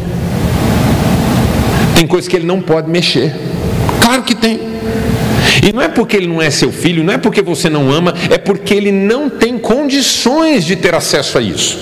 Tem 1.95 2.05
coisas 2.05 2.27
que 2.27 2.35
ele 2.35 2.45
não 2.45 2.61
pode 2.61 2.89
mexer. 2.89 3.33
Claro 4.01 4.23
que 4.23 4.35
tem. 4.35 4.59
E 5.63 5.71
não 5.73 5.81
é 5.81 5.87
porque 5.87 6.17
ele 6.17 6.27
não 6.27 6.41
é 6.41 6.49
seu 6.49 6.71
filho, 6.71 7.03
não 7.03 7.13
é 7.13 7.17
porque 7.17 7.41
você 7.41 7.69
não 7.69 7.91
ama, 7.91 8.13
é 8.29 8.37
porque 8.37 8.73
ele 8.73 8.91
não 8.91 9.29
tem 9.29 9.57
condições 9.57 10.65
de 10.65 10.75
ter 10.75 10.93
acesso 10.93 11.37
a 11.37 11.41
isso. 11.41 11.79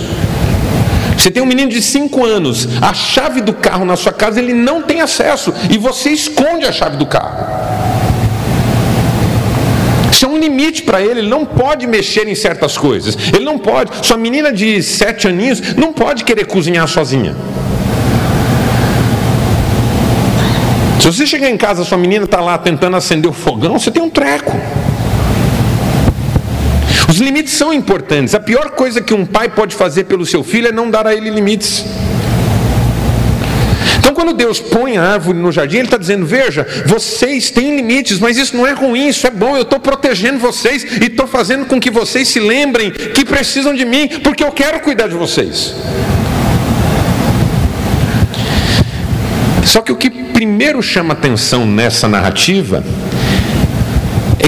Você 1.23 1.31
tem 1.31 1.41
um 1.41 1.45
menino 1.45 1.71
de 1.71 1.81
5 1.81 2.25
anos, 2.25 2.67
a 2.81 2.93
chave 2.93 3.39
do 3.39 3.53
carro 3.53 3.85
na 3.85 3.95
sua 3.95 4.11
casa 4.11 4.41
ele 4.41 4.53
não 4.53 4.81
tem 4.81 4.99
acesso 4.99 5.53
e 5.71 5.77
você 5.77 6.09
esconde 6.09 6.65
a 6.65 6.71
chave 6.73 6.97
do 6.97 7.05
carro. 7.05 7.45
Isso 10.11 10.25
é 10.25 10.27
um 10.27 10.37
limite 10.37 10.83
para 10.83 11.01
ele, 11.01 11.21
ele 11.21 11.29
não 11.29 11.45
pode 11.45 11.87
mexer 11.87 12.27
em 12.27 12.35
certas 12.35 12.77
coisas. 12.77 13.17
Ele 13.33 13.45
não 13.45 13.57
pode. 13.57 14.05
Sua 14.05 14.17
menina 14.17 14.51
de 14.51 14.83
7 14.83 15.29
aninhos 15.29 15.61
não 15.75 15.93
pode 15.93 16.25
querer 16.25 16.45
cozinhar 16.45 16.89
sozinha. 16.89 17.33
Se 20.99 21.07
você 21.07 21.25
chegar 21.25 21.49
em 21.49 21.55
casa, 21.55 21.85
sua 21.85 21.97
menina 21.97 22.25
está 22.25 22.41
lá 22.41 22.57
tentando 22.57 22.97
acender 22.97 23.31
o 23.31 23.33
fogão, 23.33 23.79
você 23.79 23.89
tem 23.89 24.03
um 24.03 24.09
treco. 24.09 24.51
Os 27.13 27.19
limites 27.19 27.53
são 27.53 27.71
importantes. 27.71 28.33
A 28.33 28.39
pior 28.39 28.71
coisa 28.71 28.99
que 28.99 29.13
um 29.13 29.23
pai 29.23 29.47
pode 29.47 29.75
fazer 29.75 30.05
pelo 30.05 30.25
seu 30.25 30.43
filho 30.43 30.69
é 30.69 30.71
não 30.71 30.89
dar 30.89 31.05
a 31.05 31.13
ele 31.13 31.29
limites. 31.29 31.85
Então, 33.99 34.15
quando 34.15 34.33
Deus 34.33 34.59
põe 34.59 34.97
a 34.97 35.13
árvore 35.13 35.37
no 35.37 35.51
jardim, 35.51 35.75
Ele 35.75 35.85
está 35.85 35.97
dizendo: 35.97 36.25
Veja, 36.25 36.65
vocês 36.87 37.51
têm 37.51 37.75
limites, 37.75 38.17
mas 38.17 38.35
isso 38.35 38.57
não 38.57 38.65
é 38.65 38.71
ruim, 38.71 39.09
isso 39.09 39.27
é 39.27 39.29
bom. 39.29 39.55
Eu 39.55 39.61
estou 39.61 39.79
protegendo 39.79 40.39
vocês 40.39 40.83
e 40.83 41.05
estou 41.05 41.27
fazendo 41.27 41.67
com 41.67 41.79
que 41.79 41.91
vocês 41.91 42.27
se 42.29 42.39
lembrem 42.39 42.89
que 42.89 43.23
precisam 43.23 43.75
de 43.75 43.85
mim, 43.85 44.07
porque 44.23 44.43
eu 44.43 44.51
quero 44.51 44.79
cuidar 44.79 45.07
de 45.07 45.13
vocês. 45.13 45.75
Só 49.67 49.81
que 49.81 49.91
o 49.91 49.95
que 49.95 50.09
primeiro 50.09 50.81
chama 50.81 51.13
atenção 51.13 51.63
nessa 51.63 52.07
narrativa 52.07 52.83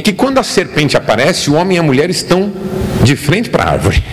que 0.05 0.13
quando 0.13 0.37
a 0.37 0.43
serpente 0.43 0.95
aparece, 0.95 1.49
o 1.49 1.55
homem 1.55 1.77
e 1.77 1.79
a 1.79 1.83
mulher 1.83 2.11
estão 2.11 2.53
de 3.01 3.15
frente 3.15 3.49
para 3.49 3.63
a 3.63 3.71
árvore. 3.71 4.03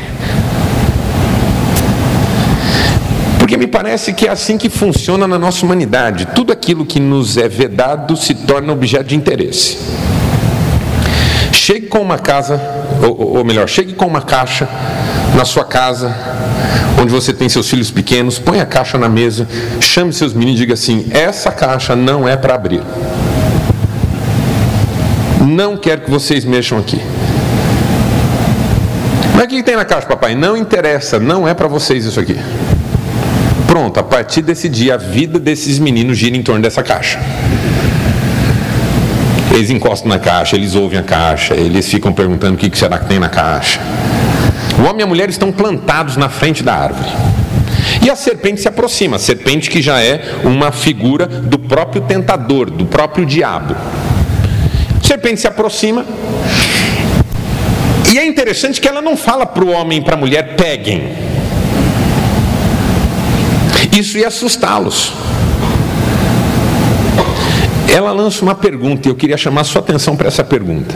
Porque 3.39 3.59
me 3.59 3.67
parece 3.67 4.15
que 4.15 4.27
é 4.27 4.31
assim 4.31 4.57
que 4.57 4.71
funciona 4.71 5.29
na 5.29 5.39
nossa 5.39 5.67
humanidade. 5.67 6.29
Tudo 6.35 6.51
aquilo 6.51 6.87
que 6.87 6.99
nos 6.99 7.37
é 7.37 7.47
vedado 7.47 8.17
se 8.17 8.35
torna 8.35 8.73
objeto 8.73 9.09
de 9.09 9.17
interesse. 9.17 9.77
Chegue 11.53 11.89
com 11.89 11.99
uma 11.99 12.19
casa, 12.19 12.59
ou, 13.03 13.37
ou 13.37 13.45
melhor, 13.45 13.69
chegue 13.69 13.93
com 13.93 14.07
uma 14.07 14.23
caixa 14.23 14.67
na 15.37 15.45
sua 15.45 15.67
casa, 15.67 16.17
onde 16.99 17.13
você 17.13 17.35
tem 17.35 17.51
seus 17.51 17.69
filhos 17.69 17.91
pequenos, 17.91 18.39
põe 18.39 18.61
a 18.61 18.65
caixa 18.65 18.97
na 18.97 19.11
mesa, 19.11 19.47
chame 19.79 20.11
seus 20.11 20.33
meninos 20.33 20.55
e 20.55 20.63
diga 20.63 20.73
assim: 20.73 21.09
essa 21.11 21.53
caixa 21.53 21.95
não 21.95 22.27
é 22.27 22.35
para 22.35 22.55
abrir. 22.55 22.81
Não 25.47 25.77
quero 25.77 26.03
que 26.03 26.11
vocês 26.11 26.45
mexam 26.45 26.79
aqui. 26.79 27.01
Mas 29.35 29.45
o 29.45 29.49
que 29.49 29.63
tem 29.63 29.75
na 29.75 29.85
caixa, 29.85 30.07
papai? 30.07 30.35
Não 30.35 30.57
interessa, 30.57 31.19
não 31.19 31.49
é 31.49 31.53
para 31.53 31.67
vocês 31.67 32.05
isso 32.05 32.21
aqui. 32.21 32.37
Pronto, 33.67 33.99
a 33.99 34.03
partir 34.03 34.43
desse 34.43 34.69
dia, 34.69 34.95
a 34.95 34.97
vida 34.99 35.39
desses 35.39 35.79
meninos 35.79 36.17
gira 36.17 36.37
em 36.37 36.43
torno 36.43 36.63
dessa 36.63 36.83
caixa. 36.83 37.19
Eles 39.51 39.71
encostam 39.71 40.09
na 40.09 40.19
caixa, 40.19 40.57
eles 40.57 40.75
ouvem 40.75 40.99
a 40.99 41.03
caixa, 41.03 41.55
eles 41.55 41.89
ficam 41.89 42.13
perguntando 42.13 42.55
o 42.55 42.57
que 42.57 42.79
será 42.79 42.99
que 42.99 43.07
tem 43.07 43.19
na 43.19 43.29
caixa. 43.29 43.81
O 44.79 44.83
homem 44.83 45.01
e 45.01 45.03
a 45.03 45.07
mulher 45.07 45.29
estão 45.29 45.51
plantados 45.51 46.17
na 46.17 46.29
frente 46.29 46.63
da 46.63 46.75
árvore. 46.75 47.11
E 48.03 48.11
a 48.11 48.17
serpente 48.17 48.61
se 48.61 48.69
aproxima, 48.69 49.17
a 49.17 49.19
serpente 49.19 49.71
que 49.71 49.83
já 49.83 50.01
é 50.01 50.23
uma 50.45 50.71
figura 50.71 51.27
do 51.27 51.59
próprio 51.59 52.03
tentador, 52.03 52.71
do 52.71 52.87
próprio 52.87 53.27
diabo. 53.27 53.75
Serpente 55.13 55.43
se 55.43 55.47
aproxima. 55.47 56.07
E 58.11 58.19
é 58.19 58.27
interessante 58.27 58.81
que 58.81 58.89
ela 58.89 59.03
não 59.03 59.15
fala 59.15 59.45
para 59.45 59.63
o 59.63 59.69
homem 59.69 59.99
e 59.99 60.01
para 60.01 60.15
a 60.15 60.19
mulher: 60.19 60.57
peguem. 60.57 61.13
Isso 63.93 64.17
ia 64.17 64.29
assustá-los. 64.29 65.13
Ela 67.95 68.11
lança 68.11 68.43
uma 68.43 68.55
pergunta 68.55 69.07
e 69.07 69.11
eu 69.11 69.15
queria 69.15 69.37
chamar 69.37 69.65
sua 69.65 69.83
atenção 69.83 70.17
para 70.17 70.29
essa 70.29 70.43
pergunta. 70.43 70.95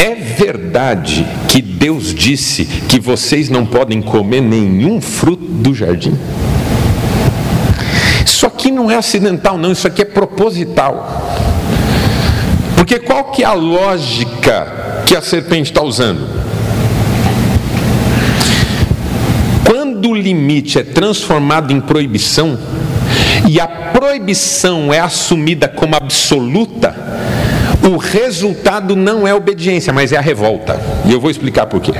É 0.00 0.14
verdade 0.14 1.26
que 1.48 1.60
Deus 1.60 2.14
disse 2.14 2.66
que 2.88 3.00
vocês 3.00 3.48
não 3.48 3.66
podem 3.66 4.00
comer 4.00 4.40
nenhum 4.40 5.00
fruto 5.00 5.44
do 5.44 5.74
jardim? 5.74 6.16
Isso 8.24 8.46
aqui 8.46 8.70
não 8.70 8.88
é 8.88 8.94
acidental, 8.94 9.58
não, 9.58 9.72
isso 9.72 9.88
aqui 9.88 10.02
é 10.02 10.04
proposital. 10.04 11.41
Porque 12.82 12.98
qual 12.98 13.26
que 13.26 13.44
é 13.44 13.46
a 13.46 13.52
lógica 13.52 15.04
que 15.06 15.14
a 15.14 15.22
serpente 15.22 15.70
está 15.70 15.80
usando? 15.84 16.28
Quando 19.64 20.08
o 20.08 20.14
limite 20.16 20.80
é 20.80 20.82
transformado 20.82 21.72
em 21.72 21.80
proibição, 21.80 22.58
e 23.48 23.60
a 23.60 23.68
proibição 23.68 24.92
é 24.92 24.98
assumida 24.98 25.68
como 25.68 25.94
absoluta, 25.94 26.92
o 27.88 27.96
resultado 27.98 28.96
não 28.96 29.28
é 29.28 29.32
obediência, 29.32 29.92
mas 29.92 30.10
é 30.10 30.16
a 30.16 30.20
revolta. 30.20 30.80
E 31.04 31.12
eu 31.12 31.20
vou 31.20 31.30
explicar 31.30 31.66
por 31.66 31.80
quê. 31.80 31.92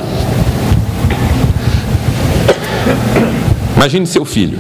Imagine 3.76 4.04
seu 4.04 4.24
filho, 4.24 4.58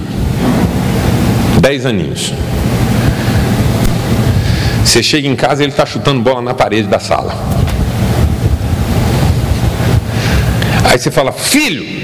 10 1.60 1.84
aninhos. 1.84 2.32
Você 4.84 5.02
chega 5.02 5.28
em 5.28 5.36
casa 5.36 5.62
e 5.62 5.64
ele 5.64 5.72
está 5.72 5.86
chutando 5.86 6.20
bola 6.20 6.42
na 6.42 6.54
parede 6.54 6.88
da 6.88 6.98
sala. 6.98 7.34
Aí 10.84 10.98
você 10.98 11.10
fala, 11.10 11.32
filho, 11.32 12.02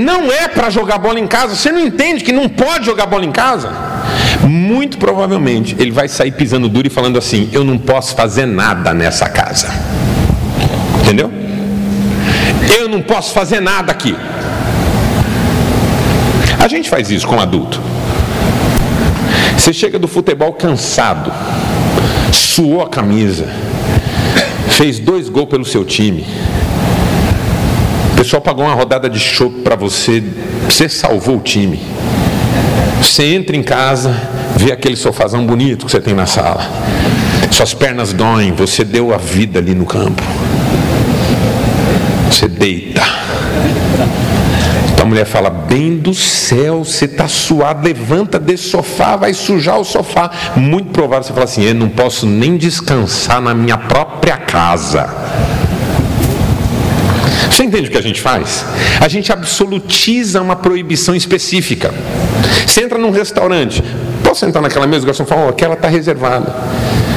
não 0.00 0.32
é 0.32 0.48
para 0.48 0.70
jogar 0.70 0.98
bola 0.98 1.18
em 1.18 1.26
casa. 1.26 1.54
Você 1.54 1.70
não 1.70 1.80
entende 1.80 2.24
que 2.24 2.32
não 2.32 2.48
pode 2.48 2.86
jogar 2.86 3.06
bola 3.06 3.24
em 3.24 3.32
casa? 3.32 3.70
Muito 4.42 4.96
provavelmente 4.96 5.76
ele 5.78 5.90
vai 5.90 6.08
sair 6.08 6.32
pisando 6.32 6.68
duro 6.68 6.86
e 6.86 6.90
falando 6.90 7.18
assim: 7.18 7.50
Eu 7.52 7.64
não 7.64 7.76
posso 7.76 8.14
fazer 8.14 8.46
nada 8.46 8.94
nessa 8.94 9.28
casa. 9.28 9.68
Entendeu? 11.02 11.30
Eu 12.78 12.88
não 12.88 13.02
posso 13.02 13.32
fazer 13.34 13.60
nada 13.60 13.92
aqui. 13.92 14.16
A 16.58 16.68
gente 16.68 16.88
faz 16.88 17.10
isso 17.10 17.26
com 17.26 17.40
adulto. 17.40 17.80
Você 19.60 19.74
chega 19.74 19.98
do 19.98 20.08
futebol 20.08 20.54
cansado, 20.54 21.30
suou 22.32 22.80
a 22.80 22.88
camisa, 22.88 23.46
fez 24.70 24.98
dois 24.98 25.28
gols 25.28 25.50
pelo 25.50 25.66
seu 25.66 25.84
time. 25.84 26.24
O 28.10 28.16
pessoal 28.16 28.40
pagou 28.40 28.64
uma 28.64 28.72
rodada 28.72 29.08
de 29.08 29.20
show 29.20 29.50
para 29.62 29.76
você, 29.76 30.24
você 30.64 30.88
salvou 30.88 31.36
o 31.36 31.40
time. 31.40 31.78
Você 33.02 33.34
entra 33.34 33.54
em 33.54 33.62
casa, 33.62 34.18
vê 34.56 34.72
aquele 34.72 34.96
sofazão 34.96 35.44
bonito 35.44 35.84
que 35.84 35.92
você 35.92 36.00
tem 36.00 36.14
na 36.14 36.24
sala. 36.24 36.66
Suas 37.50 37.74
pernas 37.74 38.14
doem, 38.14 38.52
você 38.52 38.82
deu 38.82 39.12
a 39.12 39.18
vida 39.18 39.58
ali 39.58 39.74
no 39.74 39.84
campo. 39.84 40.22
Você 42.30 42.48
deita. 42.48 42.89
Mulher 45.10 45.24
fala: 45.24 45.50
Bem 45.50 45.96
do 45.96 46.14
céu, 46.14 46.84
você 46.84 47.04
está 47.04 47.26
suado, 47.26 47.84
levanta 47.84 48.38
desse 48.38 48.70
sofá, 48.70 49.16
vai 49.16 49.34
sujar 49.34 49.76
o 49.76 49.84
sofá. 49.84 50.30
Muito 50.54 50.90
provável 50.90 51.24
você 51.24 51.32
fala 51.32 51.44
assim: 51.44 51.64
Eu 51.64 51.74
não 51.74 51.88
posso 51.88 52.26
nem 52.26 52.56
descansar 52.56 53.40
na 53.40 53.52
minha 53.52 53.76
própria 53.76 54.36
casa. 54.36 55.10
Você 57.50 57.64
entende 57.64 57.88
o 57.88 57.90
que 57.90 57.98
a 57.98 58.02
gente 58.02 58.20
faz? 58.20 58.64
A 59.00 59.08
gente 59.08 59.32
absolutiza 59.32 60.40
uma 60.40 60.54
proibição 60.54 61.16
específica. 61.16 61.92
Você 62.64 62.84
entra 62.84 62.96
num 62.96 63.10
restaurante, 63.10 63.82
posso 64.22 64.40
sentar 64.40 64.62
naquela 64.62 64.86
mesa? 64.86 65.02
O 65.02 65.06
garçom 65.06 65.26
fala, 65.26 65.46
oh, 65.46 65.48
aquela 65.48 65.74
está 65.74 65.88
reservada. 65.88 66.54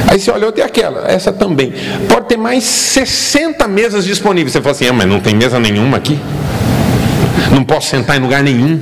Aí 0.08 0.18
você 0.18 0.32
olha, 0.32 0.50
tem 0.50 0.64
aquela, 0.64 1.08
essa 1.08 1.32
também. 1.32 1.72
Pode 2.08 2.26
ter 2.26 2.36
mais 2.36 2.64
60 2.64 3.68
mesas 3.68 4.04
disponíveis. 4.04 4.52
Você 4.52 4.60
fala 4.60 4.72
assim, 4.72 4.88
ah, 4.88 4.92
mas 4.92 5.06
não 5.06 5.20
tem 5.20 5.34
mesa 5.36 5.60
nenhuma 5.60 5.96
aqui. 5.96 6.18
Não 7.52 7.64
posso 7.64 7.88
sentar 7.88 8.16
em 8.16 8.20
lugar 8.20 8.42
nenhum. 8.42 8.80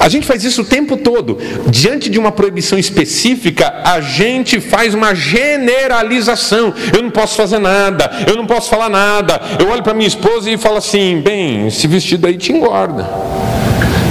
A 0.00 0.08
gente 0.08 0.26
faz 0.26 0.44
isso 0.44 0.62
o 0.62 0.64
tempo 0.64 0.96
todo. 0.96 1.38
Diante 1.68 2.08
de 2.08 2.18
uma 2.18 2.30
proibição 2.30 2.78
específica, 2.78 3.82
a 3.84 4.00
gente 4.00 4.60
faz 4.60 4.94
uma 4.94 5.14
generalização. 5.14 6.72
Eu 6.94 7.02
não 7.02 7.10
posso 7.10 7.36
fazer 7.36 7.58
nada, 7.58 8.10
eu 8.26 8.36
não 8.36 8.46
posso 8.46 8.70
falar 8.70 8.88
nada. 8.88 9.40
Eu 9.58 9.68
olho 9.68 9.82
para 9.82 9.94
minha 9.94 10.08
esposa 10.08 10.50
e 10.50 10.56
falo 10.56 10.76
assim: 10.76 11.20
bem, 11.20 11.66
esse 11.66 11.86
vestido 11.86 12.26
aí 12.26 12.36
te 12.36 12.52
engorda. 12.52 13.08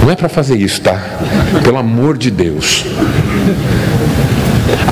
Não 0.02 0.10
é 0.10 0.16
para 0.16 0.28
fazer 0.28 0.56
isso, 0.56 0.80
tá? 0.82 1.02
Pelo 1.62 1.78
amor 1.78 2.16
de 2.16 2.30
Deus. 2.30 2.84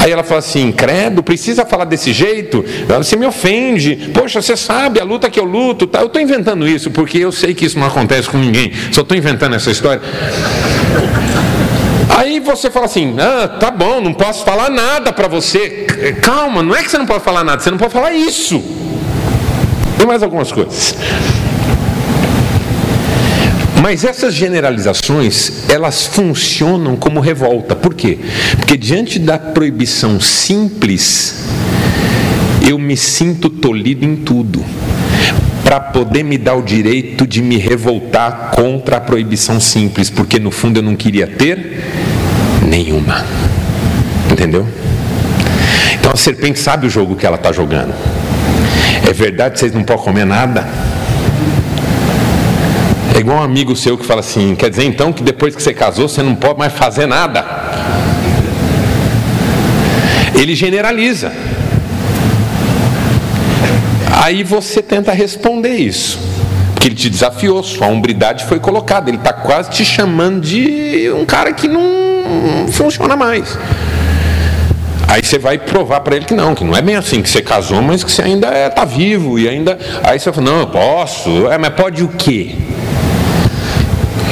Aí 0.02 0.10
ela 0.10 0.22
fala 0.22 0.38
assim: 0.38 0.72
credo, 0.72 1.22
precisa 1.22 1.64
falar 1.64 1.84
desse 1.84 2.12
jeito? 2.12 2.64
Você 2.98 3.16
me 3.16 3.26
ofende. 3.26 4.10
Poxa, 4.14 4.40
você 4.40 4.56
sabe 4.56 5.00
a 5.00 5.04
luta 5.04 5.30
que 5.30 5.38
eu 5.38 5.44
luto. 5.44 5.86
Tá? 5.86 6.00
Eu 6.00 6.06
estou 6.06 6.20
inventando 6.20 6.66
isso 6.66 6.90
porque 6.90 7.18
eu 7.18 7.32
sei 7.32 7.54
que 7.54 7.64
isso 7.64 7.78
não 7.78 7.86
acontece 7.86 8.28
com 8.28 8.38
ninguém. 8.38 8.72
Só 8.92 9.02
estou 9.02 9.16
inventando 9.16 9.54
essa 9.54 9.70
história. 9.70 10.02
Aí 12.16 12.40
você 12.40 12.70
fala 12.70 12.86
assim: 12.86 13.16
ah, 13.18 13.48
tá 13.48 13.70
bom, 13.70 14.00
não 14.00 14.14
posso 14.14 14.44
falar 14.44 14.70
nada 14.70 15.12
para 15.12 15.28
você. 15.28 15.86
Calma, 16.22 16.62
não 16.62 16.74
é 16.74 16.82
que 16.82 16.90
você 16.90 16.98
não 16.98 17.06
pode 17.06 17.22
falar 17.22 17.44
nada, 17.44 17.62
você 17.62 17.70
não 17.70 17.78
pode 17.78 17.92
falar 17.92 18.12
isso. 18.12 18.62
E 20.00 20.06
mais 20.06 20.22
algumas 20.22 20.52
coisas. 20.52 20.94
Mas 23.88 24.02
essas 24.02 24.34
generalizações, 24.34 25.70
elas 25.70 26.08
funcionam 26.08 26.96
como 26.96 27.20
revolta. 27.20 27.76
Por 27.76 27.94
quê? 27.94 28.18
Porque 28.56 28.76
diante 28.76 29.16
da 29.16 29.38
proibição 29.38 30.18
simples, 30.18 31.44
eu 32.68 32.80
me 32.80 32.96
sinto 32.96 33.48
tolhido 33.48 34.04
em 34.04 34.16
tudo. 34.16 34.64
Para 35.62 35.78
poder 35.78 36.24
me 36.24 36.36
dar 36.36 36.56
o 36.56 36.62
direito 36.62 37.28
de 37.28 37.40
me 37.40 37.58
revoltar 37.58 38.50
contra 38.56 38.96
a 38.96 39.00
proibição 39.00 39.60
simples, 39.60 40.10
porque 40.10 40.40
no 40.40 40.50
fundo 40.50 40.78
eu 40.78 40.82
não 40.82 40.96
queria 40.96 41.28
ter 41.28 41.84
nenhuma. 42.68 43.24
Entendeu? 44.28 44.66
Então 45.94 46.10
a 46.10 46.16
serpente 46.16 46.58
sabe 46.58 46.88
o 46.88 46.90
jogo 46.90 47.14
que 47.14 47.24
ela 47.24 47.36
está 47.36 47.52
jogando. 47.52 47.94
É 49.08 49.12
verdade 49.12 49.60
vocês 49.60 49.72
não 49.72 49.84
podem 49.84 50.02
comer 50.02 50.26
nada? 50.26 50.66
É 53.16 53.20
igual 53.20 53.38
um 53.38 53.42
amigo 53.42 53.74
seu 53.74 53.96
que 53.96 54.04
fala 54.04 54.20
assim: 54.20 54.54
quer 54.54 54.68
dizer 54.68 54.84
então 54.84 55.10
que 55.10 55.22
depois 55.22 55.56
que 55.56 55.62
você 55.62 55.72
casou 55.72 56.06
você 56.06 56.22
não 56.22 56.34
pode 56.34 56.58
mais 56.58 56.74
fazer 56.74 57.06
nada. 57.06 57.42
Ele 60.34 60.54
generaliza. 60.54 61.32
Aí 64.22 64.44
você 64.44 64.82
tenta 64.82 65.12
responder 65.12 65.76
isso. 65.76 66.18
Porque 66.74 66.88
ele 66.88 66.94
te 66.94 67.08
desafiou, 67.08 67.62
sua 67.62 67.86
hombridade 67.86 68.44
foi 68.44 68.60
colocada. 68.60 69.08
Ele 69.08 69.16
está 69.16 69.32
quase 69.32 69.70
te 69.70 69.82
chamando 69.82 70.42
de 70.42 71.10
um 71.10 71.24
cara 71.24 71.54
que 71.54 71.66
não 71.66 72.68
funciona 72.70 73.16
mais. 73.16 73.58
Aí 75.08 75.22
você 75.24 75.38
vai 75.38 75.56
provar 75.56 76.00
para 76.00 76.16
ele 76.16 76.26
que 76.26 76.34
não, 76.34 76.54
que 76.54 76.64
não 76.64 76.76
é 76.76 76.82
bem 76.82 76.96
assim, 76.96 77.22
que 77.22 77.30
você 77.30 77.40
casou, 77.40 77.80
mas 77.80 78.04
que 78.04 78.12
você 78.12 78.20
ainda 78.20 78.48
está 78.48 78.58
é, 78.58 78.68
tá 78.68 78.84
vivo 78.84 79.38
e 79.38 79.48
ainda. 79.48 79.78
Aí 80.02 80.20
você 80.20 80.30
fala, 80.30 80.50
não, 80.50 80.60
eu 80.60 80.66
posso. 80.66 81.46
É, 81.50 81.56
mas 81.56 81.70
pode 81.70 82.04
o 82.04 82.08
quê? 82.08 82.54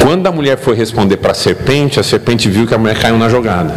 Quando 0.05 0.27
a 0.27 0.31
mulher 0.31 0.59
foi 0.59 0.77
responder 0.77 1.17
para 1.17 1.33
a 1.33 1.35
serpente, 1.35 1.99
a 1.99 2.03
serpente 2.03 2.47
viu 2.51 2.67
que 2.67 2.75
a 2.75 2.79
mulher 2.79 2.95
caiu 2.95 3.17
na 3.17 3.27
jogada. 3.27 3.75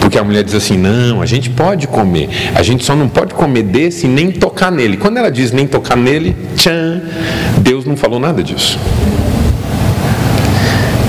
Porque 0.00 0.18
a 0.18 0.24
mulher 0.24 0.42
diz 0.42 0.54
assim: 0.54 0.78
não, 0.78 1.20
a 1.20 1.26
gente 1.26 1.50
pode 1.50 1.86
comer, 1.86 2.30
a 2.54 2.62
gente 2.62 2.82
só 2.82 2.96
não 2.96 3.06
pode 3.06 3.34
comer 3.34 3.64
desse 3.64 4.06
e 4.06 4.08
nem 4.08 4.30
tocar 4.30 4.72
nele. 4.72 4.96
Quando 4.96 5.18
ela 5.18 5.30
diz 5.30 5.52
nem 5.52 5.66
tocar 5.66 5.94
nele, 5.94 6.34
tchan, 6.56 7.02
Deus 7.58 7.84
não 7.84 7.98
falou 7.98 8.18
nada 8.18 8.42
disso. 8.42 8.78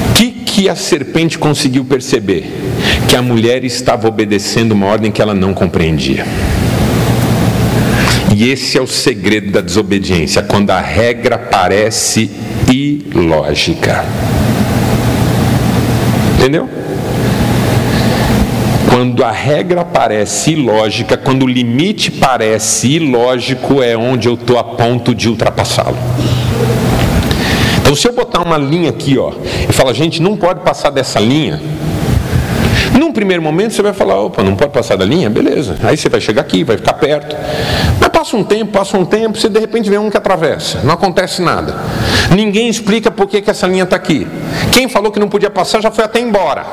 O 0.09 0.13
que, 0.13 0.31
que 0.31 0.67
a 0.67 0.75
serpente 0.75 1.37
conseguiu 1.37 1.85
perceber? 1.85 2.51
Que 3.07 3.15
a 3.15 3.21
mulher 3.21 3.63
estava 3.63 4.09
obedecendo 4.09 4.73
uma 4.73 4.87
ordem 4.87 5.09
que 5.09 5.21
ela 5.21 5.33
não 5.33 5.53
compreendia. 5.53 6.25
E 8.35 8.49
esse 8.49 8.77
é 8.77 8.81
o 8.81 8.87
segredo 8.87 9.51
da 9.51 9.61
desobediência, 9.61 10.43
quando 10.43 10.71
a 10.71 10.81
regra 10.81 11.37
parece 11.37 12.29
ilógica. 12.73 14.05
Entendeu? 16.37 16.69
Quando 18.89 19.23
a 19.23 19.31
regra 19.31 19.83
parece 19.83 20.51
ilógica, 20.51 21.17
quando 21.17 21.43
o 21.43 21.47
limite 21.47 22.09
parece 22.09 22.95
ilógico, 22.95 23.81
é 23.83 23.97
onde 23.97 24.27
eu 24.27 24.35
estou 24.35 24.57
a 24.57 24.63
ponto 24.63 25.13
de 25.13 25.29
ultrapassá-lo. 25.29 25.97
Então, 27.81 27.95
se 27.95 28.07
eu 28.07 28.13
botar 28.13 28.41
uma 28.41 28.57
linha 28.57 28.89
aqui, 28.89 29.17
ó, 29.17 29.31
e 29.69 29.71
falar, 29.71 29.93
gente, 29.93 30.21
não 30.21 30.35
pode 30.35 30.61
passar 30.61 30.89
dessa 30.89 31.19
linha, 31.19 31.61
num 32.97 33.11
primeiro 33.11 33.41
momento 33.41 33.73
você 33.73 33.81
vai 33.81 33.93
falar, 33.93 34.19
opa, 34.19 34.43
não 34.43 34.55
pode 34.55 34.71
passar 34.71 34.95
da 34.95 35.05
linha? 35.05 35.29
Beleza. 35.29 35.77
Aí 35.83 35.95
você 35.95 36.09
vai 36.09 36.19
chegar 36.19 36.41
aqui, 36.41 36.63
vai 36.63 36.77
ficar 36.77 36.93
perto. 36.93 37.35
Passa 38.27 38.35
um 38.35 38.43
tempo, 38.43 38.71
passa 38.73 38.97
um 38.97 39.05
tempo, 39.05 39.39
você 39.39 39.47
de 39.47 39.57
repente 39.57 39.89
vê 39.89 39.97
um 39.97 40.09
que 40.09 40.17
atravessa. 40.17 40.81
Não 40.83 40.95
acontece 40.95 41.41
nada. 41.41 41.77
Ninguém 42.35 42.67
explica 42.67 43.09
por 43.09 43.25
que, 43.25 43.41
que 43.41 43.49
essa 43.49 43.65
linha 43.65 43.85
está 43.85 43.95
aqui. 43.95 44.27
Quem 44.69 44.89
falou 44.89 45.13
que 45.13 45.17
não 45.17 45.29
podia 45.29 45.49
passar 45.49 45.79
já 45.79 45.89
foi 45.89 46.03
até 46.03 46.19
embora. 46.19 46.65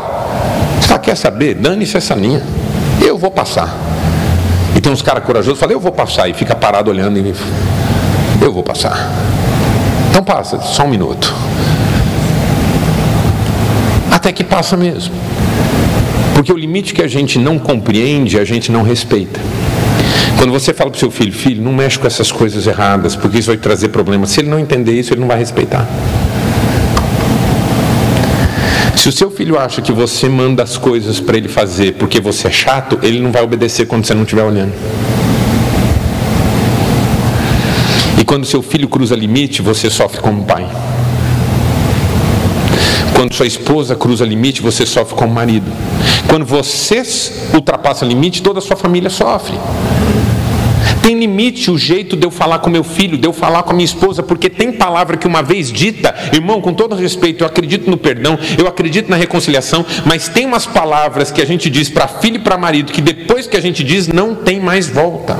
Você 0.81 0.99
quer 0.99 1.17
saber? 1.17 1.55
Dane-se 1.55 1.97
essa 1.97 2.12
linha. 2.12 2.43
Eu 3.01 3.17
vou 3.17 3.31
passar. 3.31 3.73
E 4.75 4.81
tem 4.81 4.90
uns 4.93 5.01
caras 5.01 5.23
corajosos 5.23 5.53
que 5.53 5.61
falam, 5.61 5.77
eu 5.77 5.81
vou 5.81 5.93
passar. 5.93 6.29
E 6.29 6.35
fica 6.35 6.57
parado 6.57 6.90
olhando 6.90 7.21
e 7.21 7.33
eu 8.43 8.53
vou 8.53 8.64
passar. 8.64 9.12
Então 10.11 10.25
passa, 10.25 10.61
só 10.61 10.83
um 10.83 10.88
minuto. 10.88 11.33
Até 14.11 14.33
que 14.33 14.43
passa 14.43 14.77
mesmo. 14.77 15.14
Porque 16.35 16.53
o 16.53 16.57
limite 16.57 16.93
que 16.93 17.03
a 17.03 17.07
gente 17.07 17.38
não 17.38 17.61
compreende, 17.61 18.40
a 18.40 18.45
gente 18.45 18.73
não 18.73 18.83
respeita. 18.83 19.38
Quando 20.37 20.53
você 20.53 20.75
fala 20.75 20.91
para 20.91 20.97
o 20.97 21.01
seu 21.01 21.11
filho, 21.11 21.33
filho, 21.33 21.63
não 21.63 21.73
mexe 21.73 21.99
com 21.99 22.07
essas 22.07 22.31
coisas 22.31 22.67
erradas, 22.67 23.17
porque 23.17 23.39
isso 23.39 23.49
vai 23.49 23.57
trazer 23.57 23.89
problemas. 23.89 24.31
Se 24.31 24.41
ele 24.41 24.49
não 24.49 24.59
entender 24.59 24.93
isso, 24.93 25.13
ele 25.13 25.21
não 25.21 25.29
vai 25.29 25.39
respeitar. 25.39 25.89
Se 28.97 29.09
o 29.09 29.13
seu 29.13 29.31
filho 29.31 29.59
acha 29.59 29.83
que 29.83 29.93
você 29.93 30.29
manda 30.29 30.63
as 30.63 30.79
coisas 30.79 31.21
para 31.21 31.37
ele 31.37 31.49
fazer 31.49 31.93
porque 31.95 32.21
você 32.21 32.49
é 32.49 32.51
chato, 32.51 32.99
ele 33.03 33.21
não 33.21 33.31
vai 33.31 33.43
obedecer 33.43 33.87
quando 33.87 34.07
você 34.07 34.15
não 34.15 34.23
estiver 34.23 34.43
olhando. 34.43 34.73
E 38.19 38.25
quando 38.25 38.47
seu 38.47 38.63
filho 38.63 38.89
cruza 38.89 39.15
limite, 39.15 39.61
você 39.61 39.91
sofre 39.91 40.21
como 40.21 40.45
pai. 40.45 40.67
Quando 43.15 43.35
sua 43.35 43.47
esposa 43.47 43.95
cruza 43.95 44.25
limite, 44.25 44.63
você 44.63 44.87
sofre 44.87 45.15
como 45.15 45.35
marido. 45.35 45.71
Quando 46.27 46.47
você 46.47 47.03
ultrapassa 47.53 48.05
limite, 48.05 48.43
toda 48.43 48.59
a 48.59 48.63
sua 48.63 48.77
família 48.77 49.11
sofre. 49.11 49.59
Tem 51.03 51.18
limite 51.18 51.70
o 51.70 51.79
jeito 51.79 52.16
de 52.16 52.27
eu 52.27 52.31
falar 52.31 52.59
com 52.61 52.70
meu 52.70 52.85
filho, 52.85 53.18
de 53.18 53.27
eu 53.27 53.33
falar 53.33 53.62
com 53.62 53.70
a 53.70 53.75
minha 53.75 53.85
esposa, 53.85 54.23
porque 54.23 54.49
tem 54.49 54.73
palavra 54.73 55.16
que 55.16 55.27
uma 55.27 55.42
vez 55.42 55.70
dita, 55.70 56.14
irmão, 56.33 56.61
com 56.61 56.73
todo 56.73 56.94
respeito, 56.94 57.44
eu 57.44 57.47
acredito 57.47 57.90
no 57.90 57.97
perdão, 57.97 58.38
eu 58.59 58.66
acredito 58.66 59.11
na 59.11 59.16
reconciliação, 59.16 59.85
mas 60.05 60.29
tem 60.29 60.47
umas 60.47 60.66
palavras 60.66 61.31
que 61.31 61.42
a 61.42 61.47
gente 61.47 61.68
diz 61.68 61.88
para 61.88 62.09
filho 62.09 62.37
e 62.37 62.40
para 62.40 62.57
marido 62.57 62.92
que 62.92 63.01
depois 63.01 63.47
que 63.47 63.57
a 63.57 63.61
gente 63.61 63.85
diz 63.85 64.09
não 64.09 64.35
tem 64.35 64.61
mais 64.61 64.88
volta 64.88 65.37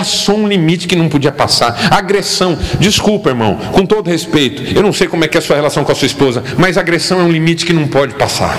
passou 0.00 0.38
um 0.38 0.48
limite 0.48 0.88
que 0.88 0.96
não 0.96 1.10
podia 1.10 1.30
passar. 1.30 1.92
Agressão, 1.92 2.56
desculpa, 2.78 3.28
irmão, 3.28 3.58
com 3.72 3.84
todo 3.84 4.08
respeito, 4.08 4.62
eu 4.74 4.82
não 4.82 4.94
sei 4.94 5.06
como 5.06 5.24
é 5.24 5.28
que 5.28 5.36
é 5.36 5.40
a 5.40 5.42
sua 5.42 5.56
relação 5.56 5.84
com 5.84 5.92
a 5.92 5.94
sua 5.94 6.06
esposa, 6.06 6.42
mas 6.56 6.78
agressão 6.78 7.20
é 7.20 7.22
um 7.22 7.30
limite 7.30 7.66
que 7.66 7.72
não 7.74 7.86
pode 7.86 8.14
passar. 8.14 8.56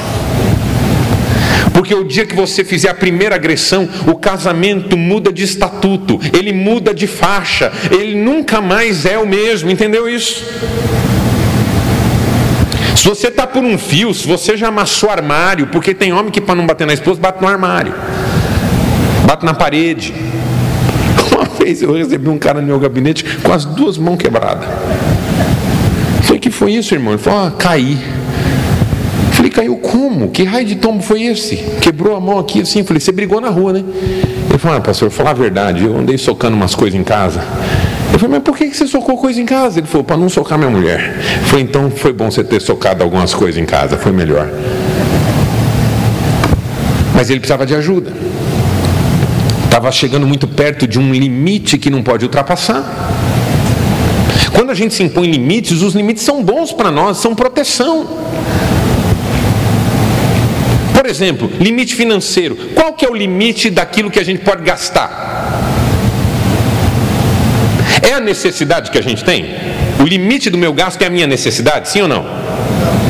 Porque 1.81 1.95
o 1.95 2.03
dia 2.03 2.27
que 2.27 2.35
você 2.35 2.63
fizer 2.63 2.89
a 2.89 2.93
primeira 2.93 3.33
agressão, 3.33 3.89
o 4.05 4.13
casamento 4.13 4.95
muda 4.95 5.33
de 5.33 5.41
estatuto, 5.41 6.19
ele 6.31 6.53
muda 6.53 6.93
de 6.93 7.07
faixa, 7.07 7.71
ele 7.89 8.13
nunca 8.13 8.61
mais 8.61 9.03
é 9.03 9.17
o 9.17 9.25
mesmo, 9.25 9.71
entendeu 9.71 10.07
isso? 10.07 10.45
Se 12.95 13.03
você 13.03 13.29
está 13.29 13.47
por 13.47 13.63
um 13.63 13.79
fio, 13.79 14.13
se 14.13 14.27
você 14.27 14.55
já 14.55 14.67
amassou 14.67 15.09
armário, 15.09 15.65
porque 15.71 15.95
tem 15.95 16.13
homem 16.13 16.29
que 16.29 16.39
para 16.39 16.53
não 16.53 16.67
bater 16.67 16.85
na 16.85 16.93
esposa, 16.93 17.19
bate 17.19 17.41
no 17.41 17.47
armário, 17.47 17.95
bate 19.25 19.43
na 19.43 19.55
parede. 19.55 20.13
Uma 21.33 21.45
vez 21.45 21.81
eu 21.81 21.93
recebi 21.93 22.29
um 22.29 22.37
cara 22.37 22.61
no 22.61 22.67
meu 22.67 22.79
gabinete 22.79 23.25
com 23.41 23.51
as 23.51 23.65
duas 23.65 23.97
mãos 23.97 24.17
quebradas. 24.17 24.69
Falei, 26.21 26.39
que 26.39 26.51
foi 26.51 26.73
isso, 26.73 26.93
irmão? 26.93 27.13
Ele 27.13 27.23
falou, 27.23 27.47
ah, 27.47 27.51
caí. 27.57 27.97
Falei, 29.41 29.49
caiu 29.49 29.77
como? 29.77 30.29
Que 30.29 30.43
raio 30.43 30.67
de 30.67 30.75
tombo 30.75 31.01
foi 31.01 31.23
esse? 31.23 31.55
Quebrou 31.81 32.15
a 32.15 32.19
mão 32.19 32.37
aqui 32.37 32.61
assim. 32.61 32.83
Falei, 32.83 32.99
você 32.99 33.11
brigou 33.11 33.41
na 33.41 33.49
rua, 33.49 33.73
né? 33.73 33.83
Ele 34.47 34.59
falou, 34.59 34.77
ah, 34.77 34.81
pastor, 34.81 35.09
falar 35.09 35.31
a 35.31 35.33
verdade, 35.33 35.83
eu 35.83 35.97
andei 35.97 36.15
socando 36.15 36.55
umas 36.55 36.75
coisas 36.75 36.99
em 36.99 37.03
casa. 37.03 37.41
Eu 38.13 38.19
falei, 38.19 38.35
mas 38.35 38.43
por 38.43 38.55
que 38.55 38.71
você 38.71 38.85
socou 38.85 39.17
coisa 39.17 39.41
em 39.41 39.45
casa? 39.47 39.79
Ele 39.79 39.87
falou, 39.87 40.03
para 40.03 40.15
não 40.15 40.29
socar 40.29 40.59
minha 40.59 40.69
mulher. 40.69 41.17
Falei, 41.45 41.65
então 41.65 41.89
foi 41.89 42.13
bom 42.13 42.29
você 42.29 42.43
ter 42.43 42.61
socado 42.61 43.01
algumas 43.01 43.33
coisas 43.33 43.59
em 43.59 43.65
casa, 43.65 43.97
foi 43.97 44.11
melhor. 44.11 44.47
Mas 47.15 47.31
ele 47.31 47.39
precisava 47.39 47.65
de 47.65 47.73
ajuda. 47.73 48.13
Estava 49.65 49.91
chegando 49.91 50.27
muito 50.27 50.47
perto 50.47 50.85
de 50.85 50.99
um 50.99 51.11
limite 51.11 51.79
que 51.79 51.89
não 51.89 52.03
pode 52.03 52.25
ultrapassar. 52.25 52.83
Quando 54.53 54.69
a 54.69 54.75
gente 54.75 54.93
se 54.93 55.01
impõe 55.01 55.31
limites, 55.31 55.81
os 55.81 55.95
limites 55.95 56.21
são 56.21 56.43
bons 56.43 56.71
para 56.71 56.91
nós, 56.91 57.17
são 57.17 57.33
proteção. 57.33 58.05
Por 61.01 61.09
exemplo, 61.09 61.49
limite 61.59 61.95
financeiro. 61.95 62.55
Qual 62.75 62.93
que 62.93 63.03
é 63.03 63.09
o 63.09 63.15
limite 63.15 63.71
daquilo 63.71 64.11
que 64.11 64.19
a 64.19 64.23
gente 64.23 64.43
pode 64.43 64.61
gastar? 64.61 65.09
É 68.07 68.13
a 68.13 68.19
necessidade 68.19 68.91
que 68.91 68.99
a 68.99 69.01
gente 69.01 69.23
tem? 69.23 69.47
O 69.99 70.03
limite 70.03 70.51
do 70.51 70.59
meu 70.59 70.71
gasto 70.71 71.01
é 71.01 71.07
a 71.07 71.09
minha 71.09 71.25
necessidade, 71.25 71.89
sim 71.89 72.03
ou 72.03 72.07
não? 72.07 72.23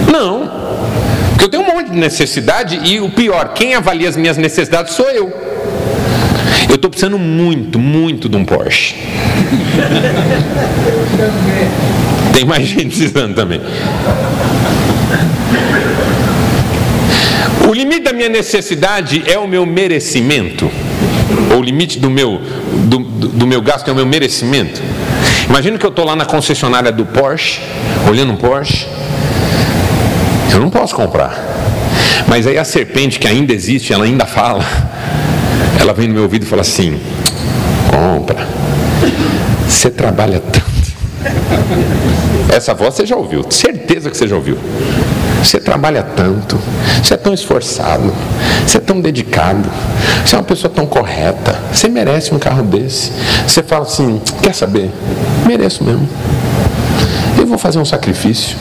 Não. 0.10 0.50
Porque 1.32 1.44
eu 1.44 1.50
tenho 1.50 1.64
um 1.64 1.68
monte 1.68 1.92
de 1.92 1.98
necessidade 1.98 2.80
e 2.82 3.02
o 3.02 3.10
pior, 3.10 3.50
quem 3.50 3.76
avalia 3.76 4.08
as 4.08 4.16
minhas 4.16 4.38
necessidades 4.38 4.94
sou 4.94 5.10
eu. 5.10 5.30
Eu 6.70 6.76
estou 6.76 6.90
precisando 6.90 7.20
muito, 7.20 7.78
muito 7.78 8.30
de 8.30 8.38
um 8.38 8.46
Porsche. 8.46 8.96
Tem 12.32 12.46
mais 12.46 12.66
gente 12.66 12.96
precisando 12.96 13.36
também. 13.36 13.60
O 17.72 17.74
limite 17.74 18.02
da 18.02 18.12
minha 18.12 18.28
necessidade 18.28 19.24
é 19.26 19.40
o 19.40 19.48
meu 19.48 19.66
merecimento? 19.66 20.70
Ou 21.54 21.60
o 21.60 21.64
limite 21.64 22.00
do 22.00 22.10
meu, 22.10 22.42
do, 22.90 23.00
do 23.00 23.48
meu 23.48 23.62
gasto 23.62 23.88
é 23.88 23.94
o 23.94 23.96
meu 23.96 24.06
merecimento? 24.06 24.82
Imagina 25.48 25.78
que 25.78 25.86
eu 25.86 25.90
estou 25.90 26.04
lá 26.04 26.14
na 26.14 26.26
concessionária 26.26 26.92
do 26.92 27.06
Porsche, 27.06 27.62
olhando 28.10 28.34
um 28.34 28.36
Porsche. 28.36 28.86
Eu 30.52 30.60
não 30.60 30.70
posso 30.70 30.94
comprar. 30.94 31.34
Mas 32.28 32.46
aí 32.46 32.58
a 32.58 32.66
serpente 32.66 33.18
que 33.18 33.26
ainda 33.26 33.54
existe, 33.54 33.94
ela 33.94 34.04
ainda 34.04 34.26
fala. 34.26 34.66
Ela 35.80 35.94
vem 35.94 36.10
no 36.10 36.14
meu 36.16 36.24
ouvido 36.24 36.44
e 36.44 36.46
fala 36.46 36.64
assim: 36.64 37.00
compra. 37.90 38.50
Você 39.66 39.90
trabalha 39.90 40.42
tanto. 40.42 40.92
Essa 42.54 42.74
voz 42.74 42.96
você 42.96 43.06
já 43.06 43.16
ouviu, 43.16 43.46
certeza 43.50 44.10
que 44.10 44.18
você 44.18 44.28
já 44.28 44.36
ouviu. 44.36 44.58
Você 45.44 45.60
trabalha 45.60 46.04
tanto, 46.04 46.58
você 47.04 47.16
é 47.16 47.18
tão 47.18 47.34
esforçado, 47.34 48.14
você 48.66 48.78
é 48.78 48.82
tão 48.82 49.02
dedicado, 49.02 49.68
você 50.24 50.36
é 50.36 50.38
uma 50.38 50.44
pessoa 50.44 50.72
tão 50.74 50.86
correta, 50.86 51.60
você 51.74 51.90
merece 51.90 52.34
um 52.34 52.40
carro 52.40 52.64
desse. 52.64 53.12
Você 53.48 53.64
fala 53.64 53.84
assim: 53.84 54.22
quer 54.42 54.54
saber? 54.54 54.92
Mereço 55.46 55.84
mesmo. 55.84 56.08
Eu 57.38 57.48
vou 57.48 57.58
fazer 57.58 57.80
um 57.80 57.86
sacrifício. 57.86 58.56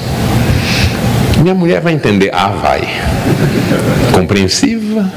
Minha 1.40 1.54
mulher 1.54 1.80
vai 1.80 1.92
entender. 1.92 2.30
Ah, 2.32 2.48
vai. 2.48 2.80
Compreensiva. 4.12 5.10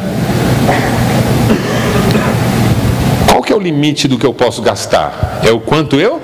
Qual 3.30 3.42
que 3.42 3.52
é 3.52 3.56
o 3.56 3.60
limite 3.60 4.08
do 4.08 4.18
que 4.18 4.26
eu 4.26 4.34
posso 4.34 4.62
gastar? 4.62 5.42
É 5.44 5.52
o 5.52 5.60
quanto 5.60 5.98
eu 5.98 6.22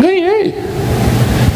ganhei. 0.00 0.54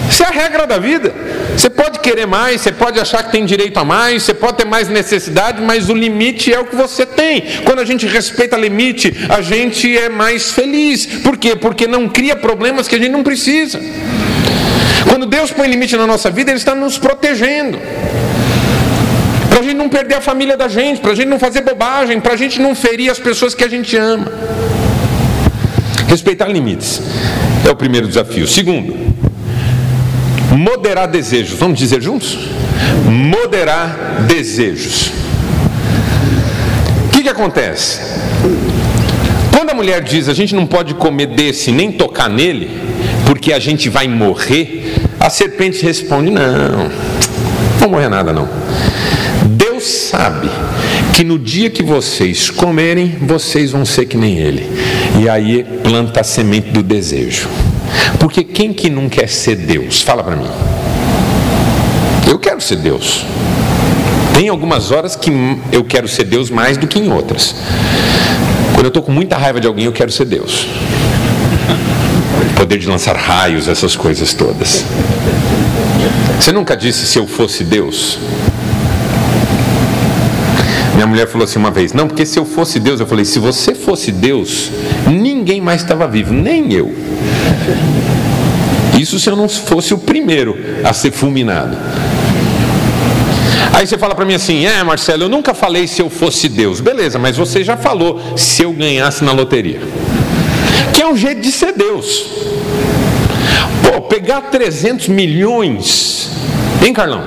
Isso 0.08 0.22
é 0.22 0.26
a 0.26 0.30
regra 0.30 0.66
da 0.66 0.78
vida. 0.78 1.12
Você 1.56 1.70
pode 1.70 2.00
querer 2.00 2.26
mais, 2.26 2.60
você 2.60 2.72
pode 2.72 2.98
achar 2.98 3.22
que 3.22 3.30
tem 3.30 3.44
direito 3.44 3.78
a 3.78 3.84
mais, 3.84 4.22
você 4.22 4.34
pode 4.34 4.56
ter 4.56 4.64
mais 4.64 4.88
necessidade, 4.88 5.62
mas 5.62 5.88
o 5.88 5.94
limite 5.94 6.52
é 6.52 6.58
o 6.58 6.64
que 6.64 6.74
você 6.74 7.06
tem. 7.06 7.42
Quando 7.64 7.78
a 7.78 7.84
gente 7.84 8.06
respeita 8.06 8.56
o 8.56 8.60
limite, 8.60 9.14
a 9.28 9.40
gente 9.40 9.96
é 9.96 10.08
mais 10.08 10.52
feliz. 10.52 11.06
Por 11.06 11.36
quê? 11.36 11.54
Porque 11.54 11.86
não 11.86 12.08
cria 12.08 12.34
problemas 12.34 12.88
que 12.88 12.96
a 12.96 12.98
gente 12.98 13.12
não 13.12 13.22
precisa. 13.22 13.80
Quando 15.08 15.26
Deus 15.26 15.50
põe 15.50 15.68
limite 15.68 15.96
na 15.96 16.06
nossa 16.06 16.30
vida, 16.30 16.50
Ele 16.50 16.58
está 16.58 16.74
nos 16.74 16.98
protegendo. 16.98 17.78
Para 19.48 19.60
a 19.60 19.62
gente 19.62 19.76
não 19.76 19.88
perder 19.88 20.16
a 20.16 20.20
família 20.20 20.56
da 20.56 20.66
gente, 20.66 21.00
para 21.00 21.12
a 21.12 21.14
gente 21.14 21.28
não 21.28 21.38
fazer 21.38 21.60
bobagem, 21.60 22.20
para 22.20 22.32
a 22.32 22.36
gente 22.36 22.60
não 22.60 22.74
ferir 22.74 23.10
as 23.10 23.18
pessoas 23.20 23.54
que 23.54 23.62
a 23.62 23.68
gente 23.68 23.96
ama. 23.96 24.26
Respeitar 26.08 26.48
limites 26.48 27.00
é 27.66 27.70
o 27.70 27.76
primeiro 27.76 28.08
desafio. 28.08 28.46
Segundo, 28.48 29.13
Moderar 30.56 31.08
desejos. 31.08 31.58
Vamos 31.58 31.78
dizer 31.78 32.00
juntos? 32.00 32.38
Moderar 33.04 34.24
desejos. 34.28 35.10
O 37.06 37.08
que, 37.10 37.22
que 37.22 37.28
acontece? 37.28 38.00
Quando 39.56 39.70
a 39.70 39.74
mulher 39.74 40.02
diz 40.02 40.28
a 40.28 40.34
gente 40.34 40.54
não 40.54 40.66
pode 40.66 40.94
comer 40.94 41.26
desse 41.26 41.72
nem 41.72 41.90
tocar 41.92 42.28
nele, 42.28 42.70
porque 43.26 43.52
a 43.52 43.58
gente 43.58 43.88
vai 43.88 44.06
morrer, 44.06 44.94
a 45.18 45.30
serpente 45.30 45.82
responde: 45.82 46.30
não, 46.30 46.42
não 46.42 46.90
vou 47.78 47.88
morrer 47.88 48.08
nada 48.08 48.32
não. 48.32 48.48
Deus 49.46 49.84
sabe 49.84 50.50
que 51.14 51.24
no 51.24 51.38
dia 51.38 51.70
que 51.70 51.82
vocês 51.82 52.50
comerem, 52.50 53.16
vocês 53.22 53.70
vão 53.70 53.84
ser 53.84 54.06
que 54.06 54.16
nem 54.16 54.38
ele. 54.38 54.66
E 55.20 55.28
aí 55.28 55.64
planta 55.82 56.20
a 56.20 56.24
semente 56.24 56.70
do 56.70 56.82
desejo. 56.82 57.48
Porque 58.18 58.42
quem 58.44 58.72
que 58.72 58.88
não 58.88 59.08
quer 59.08 59.28
ser 59.28 59.56
Deus? 59.56 60.02
Fala 60.02 60.22
para 60.22 60.36
mim. 60.36 60.48
Eu 62.28 62.38
quero 62.38 62.60
ser 62.60 62.76
Deus. 62.76 63.24
Tem 64.34 64.48
algumas 64.48 64.90
horas 64.90 65.14
que 65.14 65.30
eu 65.70 65.84
quero 65.84 66.08
ser 66.08 66.24
Deus 66.24 66.50
mais 66.50 66.76
do 66.76 66.86
que 66.86 66.98
em 66.98 67.12
outras. 67.12 67.54
Quando 68.72 68.86
eu 68.86 68.88
estou 68.88 69.02
com 69.02 69.12
muita 69.12 69.36
raiva 69.36 69.60
de 69.60 69.66
alguém, 69.66 69.84
eu 69.84 69.92
quero 69.92 70.10
ser 70.10 70.24
Deus. 70.24 70.66
Poder 72.56 72.78
de 72.78 72.88
lançar 72.88 73.16
raios, 73.16 73.68
essas 73.68 73.94
coisas 73.94 74.34
todas. 74.34 74.84
Você 76.40 76.52
nunca 76.52 76.76
disse 76.76 77.06
se 77.06 77.18
eu 77.18 77.26
fosse 77.26 77.62
Deus? 77.62 78.18
Minha 80.94 81.06
mulher 81.06 81.28
falou 81.28 81.44
assim 81.44 81.58
uma 81.58 81.70
vez: 81.70 81.92
Não, 81.92 82.06
porque 82.06 82.24
se 82.24 82.38
eu 82.38 82.44
fosse 82.44 82.78
Deus, 82.78 83.00
eu 83.00 83.06
falei: 83.06 83.24
Se 83.24 83.38
você 83.38 83.74
fosse 83.74 84.12
Deus, 84.12 84.70
ninguém 85.44 85.60
mais 85.60 85.82
estava 85.82 86.08
vivo, 86.08 86.32
nem 86.32 86.72
eu. 86.72 86.90
Isso 88.98 89.20
se 89.20 89.28
eu 89.28 89.36
não 89.36 89.46
fosse 89.46 89.92
o 89.92 89.98
primeiro 89.98 90.56
a 90.82 90.94
ser 90.94 91.10
fulminado. 91.12 91.76
Aí 93.74 93.86
você 93.86 93.98
fala 93.98 94.14
para 94.14 94.24
mim 94.24 94.32
assim: 94.32 94.64
É, 94.64 94.82
Marcelo, 94.82 95.24
eu 95.24 95.28
nunca 95.28 95.52
falei 95.52 95.86
se 95.86 96.00
eu 96.00 96.08
fosse 96.08 96.48
Deus. 96.48 96.80
Beleza, 96.80 97.18
mas 97.18 97.36
você 97.36 97.62
já 97.62 97.76
falou 97.76 98.18
se 98.38 98.62
eu 98.62 98.72
ganhasse 98.72 99.22
na 99.22 99.32
loteria. 99.32 99.80
Que 100.94 101.02
é 101.02 101.06
um 101.06 101.16
jeito 101.16 101.42
de 101.42 101.52
ser 101.52 101.74
Deus. 101.74 102.24
Pô, 103.82 104.00
pegar 104.00 104.40
300 104.42 105.08
milhões. 105.08 106.30
Hein, 106.82 106.94
Carlão? 106.94 107.22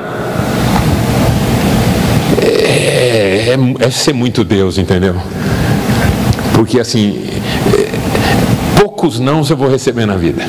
É, 2.42 3.56
é, 3.56 3.86
é 3.86 3.92
ser 3.92 4.14
muito 4.14 4.44
Deus, 4.44 4.80
entendeu? 4.80 5.16
Porque 6.56 6.80
assim, 6.80 7.28
poucos 8.78 9.20
não 9.20 9.44
eu 9.50 9.58
vou 9.58 9.68
receber 9.68 10.06
na 10.06 10.16
vida. 10.16 10.44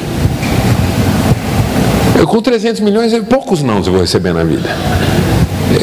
Eu 2.14 2.27
com 2.27 2.43
300 2.43 2.81
milhões, 2.81 3.12
poucos 3.29 3.62
não 3.62 3.79
eu 3.79 3.85
vou 3.85 4.01
receber 4.01 4.35
na 4.35 4.45
vida. 4.45 4.69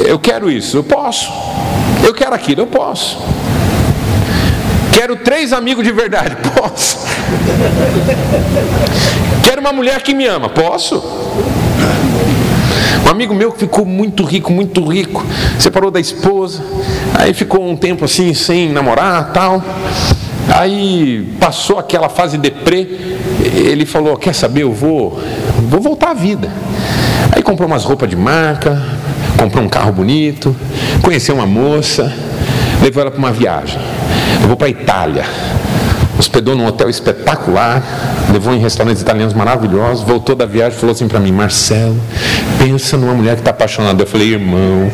Eu 0.05 0.19
quero 0.19 0.51
isso, 0.51 0.77
eu 0.77 0.83
posso. 0.83 1.31
Eu 2.03 2.13
quero 2.13 2.35
aquilo, 2.35 2.61
eu 2.61 2.67
posso. 2.67 3.17
Quero 4.93 5.15
três 5.17 5.51
amigos 5.51 5.83
de 5.83 5.91
verdade, 5.91 6.37
posso. 6.55 6.99
Quero 9.43 9.61
uma 9.61 9.73
mulher 9.73 10.01
que 10.01 10.13
me 10.13 10.25
ama, 10.25 10.49
posso. 10.49 11.03
Um 13.05 13.09
amigo 13.09 13.33
meu 13.33 13.51
que 13.51 13.59
ficou 13.59 13.85
muito 13.85 14.23
rico, 14.23 14.51
muito 14.51 14.83
rico, 14.87 15.23
separou 15.59 15.91
da 15.91 15.99
esposa, 15.99 16.63
aí 17.13 17.33
ficou 17.33 17.63
um 17.63 17.75
tempo 17.75 18.05
assim 18.05 18.33
sem 18.33 18.69
namorar, 18.69 19.31
tal. 19.31 19.63
Aí 20.47 21.27
passou 21.39 21.79
aquela 21.79 22.09
fase 22.09 22.37
deprê, 22.37 22.87
ele 23.53 23.85
falou: 23.85 24.15
Quer 24.17 24.33
saber, 24.33 24.63
eu 24.63 24.71
vou, 24.71 25.19
vou 25.69 25.81
voltar 25.81 26.11
à 26.11 26.13
vida. 26.13 26.49
Aí 27.31 27.41
comprou 27.41 27.67
umas 27.67 27.83
roupas 27.83 28.09
de 28.09 28.15
marca, 28.15 28.81
comprou 29.37 29.63
um 29.63 29.69
carro 29.69 29.91
bonito, 29.91 30.55
conheceu 31.01 31.35
uma 31.35 31.45
moça, 31.45 32.11
levou 32.81 33.01
ela 33.01 33.11
para 33.11 33.19
uma 33.19 33.31
viagem. 33.31 33.79
Eu 34.41 34.47
vou 34.47 34.57
para 34.57 34.67
a 34.67 34.69
Itália. 34.69 35.25
Hospedou 36.17 36.55
num 36.55 36.65
hotel 36.65 36.89
espetacular, 36.89 37.83
levou 38.31 38.53
em 38.53 38.59
restaurantes 38.59 39.01
italianos 39.01 39.33
maravilhosos, 39.33 40.01
voltou 40.01 40.33
da 40.33 40.45
viagem 40.45 40.77
e 40.77 40.79
falou 40.79 40.93
assim 40.93 41.07
para 41.07 41.19
mim: 41.19 41.31
Marcelo, 41.31 41.99
pensa 42.57 42.95
numa 42.95 43.13
mulher 43.13 43.35
que 43.35 43.41
está 43.41 43.51
apaixonada. 43.51 44.03
Eu 44.03 44.07
falei: 44.07 44.33
Irmão. 44.33 44.89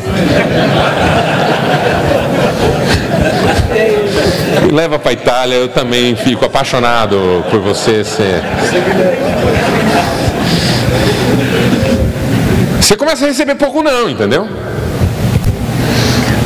Me 4.61 4.61
leva 4.72 4.98
para 4.98 5.10
a 5.10 5.12
Itália, 5.12 5.54
eu 5.54 5.68
também 5.68 6.16
fico 6.16 6.44
apaixonado 6.46 7.44
por 7.50 7.60
você. 7.60 8.02
Você 12.80 12.96
começa 12.96 13.24
a 13.26 13.28
receber 13.28 13.54
pouco 13.54 13.82
não, 13.82 14.08
entendeu? 14.08 14.48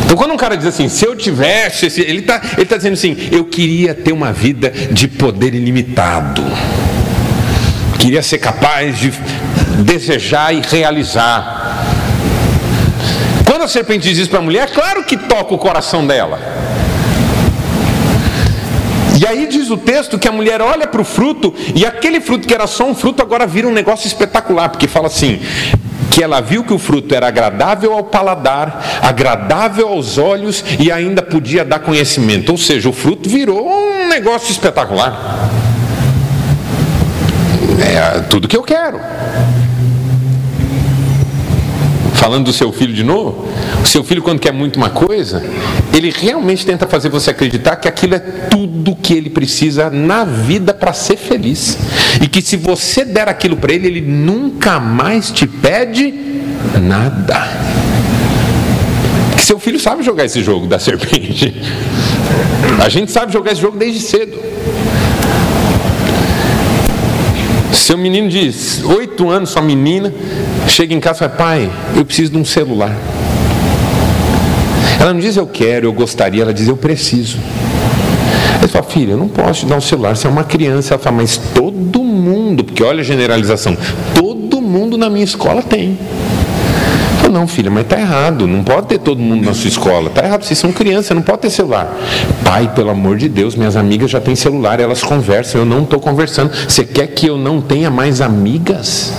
Então 0.04 0.16
quando 0.16 0.32
um 0.32 0.36
cara 0.36 0.56
diz 0.56 0.66
assim, 0.66 0.88
se 0.88 1.04
eu 1.04 1.14
tivesse, 1.14 1.86
ele 2.00 2.18
está 2.18 2.40
ele 2.56 2.66
tá 2.66 2.76
dizendo 2.76 2.94
assim, 2.94 3.28
eu 3.30 3.44
queria 3.44 3.94
ter 3.94 4.12
uma 4.12 4.32
vida 4.32 4.70
de 4.90 5.06
poder 5.06 5.54
ilimitado. 5.54 6.42
Queria 8.00 8.22
ser 8.22 8.38
capaz 8.38 8.98
de 8.98 9.12
desejar 9.84 10.52
e 10.52 10.60
realizar. 10.60 11.84
Quando 13.44 13.62
a 13.62 13.68
serpente 13.68 14.08
diz 14.08 14.18
isso 14.18 14.30
para 14.30 14.40
a 14.40 14.42
mulher, 14.42 14.64
é 14.64 14.72
claro 14.72 15.04
que 15.04 15.16
toca 15.16 15.54
o 15.54 15.58
coração 15.58 16.04
dela. 16.04 16.55
E 19.18 19.26
aí 19.26 19.46
diz 19.46 19.70
o 19.70 19.76
texto 19.76 20.18
que 20.18 20.28
a 20.28 20.32
mulher 20.32 20.60
olha 20.60 20.86
para 20.86 21.00
o 21.00 21.04
fruto 21.04 21.54
e 21.74 21.86
aquele 21.86 22.20
fruto 22.20 22.46
que 22.46 22.54
era 22.54 22.66
só 22.66 22.84
um 22.84 22.94
fruto 22.94 23.22
agora 23.22 23.46
vira 23.46 23.66
um 23.66 23.72
negócio 23.72 24.06
espetacular, 24.06 24.68
porque 24.68 24.86
fala 24.86 25.06
assim: 25.06 25.40
que 26.10 26.22
ela 26.22 26.40
viu 26.40 26.64
que 26.64 26.72
o 26.72 26.78
fruto 26.78 27.14
era 27.14 27.28
agradável 27.28 27.92
ao 27.92 28.04
paladar, 28.04 29.00
agradável 29.02 29.88
aos 29.88 30.18
olhos 30.18 30.64
e 30.78 30.90
ainda 30.90 31.22
podia 31.22 31.64
dar 31.64 31.78
conhecimento. 31.78 32.50
Ou 32.52 32.58
seja, 32.58 32.88
o 32.88 32.92
fruto 32.92 33.28
virou 33.28 33.68
um 33.68 34.08
negócio 34.08 34.50
espetacular. 34.50 35.50
É 37.78 38.20
tudo 38.30 38.48
que 38.48 38.56
eu 38.56 38.62
quero. 38.62 38.98
Falando 42.16 42.46
do 42.46 42.52
seu 42.52 42.72
filho 42.72 42.92
de 42.92 43.04
novo, 43.04 43.46
o 43.82 43.86
seu 43.86 44.02
filho, 44.02 44.22
quando 44.22 44.40
quer 44.40 44.52
muito 44.52 44.76
uma 44.76 44.90
coisa, 44.90 45.44
ele 45.92 46.10
realmente 46.10 46.64
tenta 46.64 46.86
fazer 46.86 47.08
você 47.08 47.30
acreditar 47.30 47.76
que 47.76 47.86
aquilo 47.86 48.14
é 48.14 48.18
tudo 48.18 48.96
que 48.96 49.12
ele 49.12 49.30
precisa 49.30 49.90
na 49.90 50.24
vida 50.24 50.72
para 50.74 50.92
ser 50.92 51.16
feliz. 51.16 51.78
E 52.20 52.26
que 52.26 52.40
se 52.40 52.56
você 52.56 53.04
der 53.04 53.28
aquilo 53.28 53.56
para 53.56 53.72
ele, 53.72 53.86
ele 53.86 54.00
nunca 54.00 54.80
mais 54.80 55.30
te 55.30 55.46
pede 55.46 56.12
nada. 56.80 57.48
Que 59.36 59.42
seu 59.42 59.58
filho 59.58 59.78
sabe 59.78 60.02
jogar 60.02 60.24
esse 60.24 60.42
jogo 60.42 60.66
da 60.66 60.78
serpente. 60.78 61.54
A 62.82 62.88
gente 62.88 63.12
sabe 63.12 63.32
jogar 63.32 63.52
esse 63.52 63.60
jogo 63.60 63.76
desde 63.76 64.00
cedo. 64.00 64.38
Seu 67.76 67.96
menino 67.96 68.28
diz, 68.28 68.82
oito 68.82 69.28
anos, 69.28 69.50
sua 69.50 69.62
menina, 69.62 70.12
chega 70.66 70.92
em 70.92 70.98
casa 70.98 71.16
e 71.16 71.18
fala, 71.20 71.30
pai, 71.30 71.70
eu 71.94 72.04
preciso 72.04 72.32
de 72.32 72.38
um 72.38 72.44
celular. 72.44 72.96
Ela 74.98 75.12
não 75.12 75.20
diz 75.20 75.36
eu 75.36 75.46
quero, 75.46 75.86
eu 75.86 75.92
gostaria, 75.92 76.42
ela 76.42 76.52
diz 76.52 76.66
eu 76.66 76.76
preciso. 76.76 77.38
Ele 78.58 78.66
fala, 78.66 78.84
filha, 78.84 79.12
eu 79.12 79.18
não 79.18 79.28
posso 79.28 79.60
te 79.60 79.66
dar 79.66 79.76
um 79.76 79.80
celular, 79.80 80.16
você 80.16 80.26
é 80.26 80.30
uma 80.30 80.42
criança. 80.42 80.94
Ela 80.94 81.02
fala, 81.02 81.16
mas 81.16 81.36
todo 81.36 82.02
mundo, 82.02 82.64
porque 82.64 82.82
olha 82.82 83.02
a 83.02 83.04
generalização, 83.04 83.76
todo 84.14 84.60
mundo 84.60 84.96
na 84.96 85.08
minha 85.08 85.24
escola 85.24 85.62
tem. 85.62 85.96
Não, 87.36 87.46
filha, 87.46 87.70
mas 87.70 87.82
está 87.82 88.00
errado. 88.00 88.46
Não 88.46 88.64
pode 88.64 88.86
ter 88.86 88.98
todo 88.98 89.20
mundo 89.20 89.44
na 89.44 89.52
sua 89.52 89.68
escola. 89.68 90.08
Está 90.08 90.24
errado, 90.24 90.42
vocês 90.42 90.58
são 90.58 90.72
crianças, 90.72 91.14
não 91.14 91.22
pode 91.22 91.42
ter 91.42 91.50
celular. 91.50 91.94
Pai, 92.42 92.72
pelo 92.74 92.88
amor 92.88 93.18
de 93.18 93.28
Deus, 93.28 93.54
minhas 93.54 93.76
amigas 93.76 94.10
já 94.10 94.18
têm 94.18 94.34
celular, 94.34 94.80
elas 94.80 95.02
conversam, 95.02 95.60
eu 95.60 95.66
não 95.66 95.82
estou 95.82 96.00
conversando. 96.00 96.50
Você 96.66 96.82
quer 96.82 97.08
que 97.08 97.26
eu 97.26 97.36
não 97.36 97.60
tenha 97.60 97.90
mais 97.90 98.22
amigas? 98.22 99.12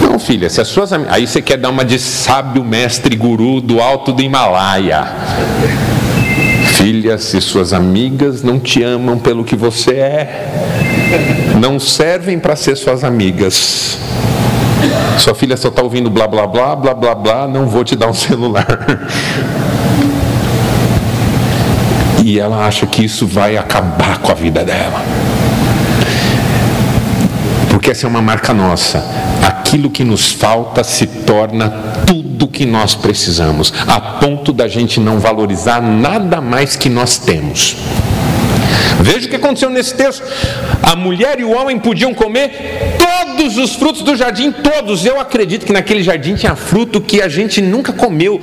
Não, 0.00 0.18
filha, 0.18 0.48
se 0.48 0.62
as 0.62 0.68
suas 0.68 0.94
Aí 0.94 1.26
você 1.26 1.42
quer 1.42 1.58
dar 1.58 1.68
uma 1.68 1.84
de 1.84 1.98
sábio 1.98 2.64
mestre 2.64 3.16
guru 3.16 3.60
do 3.60 3.78
alto 3.78 4.10
do 4.10 4.22
Himalaia. 4.22 5.04
Filha, 6.72 7.18
se 7.18 7.38
suas 7.42 7.74
amigas 7.74 8.42
não 8.42 8.58
te 8.58 8.82
amam 8.82 9.18
pelo 9.18 9.44
que 9.44 9.54
você 9.54 9.96
é, 9.96 10.48
não 11.60 11.78
servem 11.78 12.38
para 12.38 12.56
ser 12.56 12.76
suas 12.76 13.04
amigas. 13.04 13.98
Sua 15.18 15.34
filha 15.34 15.56
só 15.56 15.68
está 15.68 15.82
ouvindo 15.82 16.10
blá 16.10 16.26
blá 16.26 16.46
blá, 16.46 16.76
blá 16.76 16.94
blá 16.94 17.14
blá, 17.14 17.48
não 17.48 17.66
vou 17.66 17.84
te 17.84 17.96
dar 17.96 18.08
um 18.08 18.14
celular. 18.14 18.66
E 22.24 22.38
ela 22.38 22.66
acha 22.66 22.86
que 22.86 23.04
isso 23.04 23.26
vai 23.26 23.56
acabar 23.56 24.18
com 24.18 24.30
a 24.30 24.34
vida 24.34 24.64
dela. 24.64 25.02
Porque 27.68 27.90
essa 27.90 28.06
é 28.06 28.08
uma 28.08 28.22
marca 28.22 28.54
nossa. 28.54 29.04
Aquilo 29.44 29.90
que 29.90 30.04
nos 30.04 30.30
falta 30.30 30.84
se 30.84 31.06
torna 31.06 31.68
tudo 32.06 32.46
que 32.46 32.64
nós 32.64 32.94
precisamos, 32.94 33.72
a 33.88 34.00
ponto 34.00 34.52
da 34.52 34.68
gente 34.68 35.00
não 35.00 35.18
valorizar 35.18 35.80
nada 35.80 36.40
mais 36.40 36.76
que 36.76 36.88
nós 36.88 37.18
temos. 37.18 37.76
Veja 39.00 39.26
o 39.26 39.30
que 39.30 39.36
aconteceu 39.36 39.68
nesse 39.68 39.94
texto. 39.94 40.22
A 40.82 40.94
mulher 40.94 41.40
e 41.40 41.44
o 41.44 41.50
homem 41.50 41.78
podiam 41.78 42.14
comer 42.14 42.96
todos 43.32 43.56
os 43.56 43.74
frutos 43.74 44.02
do 44.02 44.16
jardim, 44.16 44.52
todos. 44.52 45.04
Eu 45.04 45.20
acredito 45.20 45.66
que 45.66 45.72
naquele 45.72 46.02
jardim 46.02 46.34
tinha 46.34 46.54
fruto 46.54 47.00
que 47.00 47.20
a 47.20 47.28
gente 47.28 47.60
nunca 47.60 47.92
comeu, 47.92 48.40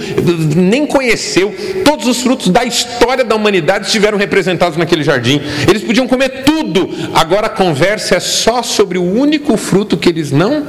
nem 0.56 0.86
conheceu. 0.86 1.54
Todos 1.86 2.08
os 2.08 2.21
frutos 2.21 2.49
da 2.49 2.63
história 2.63 3.23
da 3.23 3.36
humanidade 3.36 3.86
estiveram 3.86 4.17
representados 4.17 4.78
naquele 4.78 5.04
jardim. 5.04 5.41
Eles 5.67 5.84
podiam 5.84 6.08
comer 6.08 6.43
tudo. 6.43 6.89
Agora 7.13 7.47
a 7.47 7.49
conversa 7.49 8.15
é 8.15 8.19
só 8.19 8.62
sobre 8.62 8.97
o 8.97 9.04
único 9.04 9.56
fruto 9.58 9.97
que 9.97 10.10
eles 10.10 10.32
não 10.32 10.65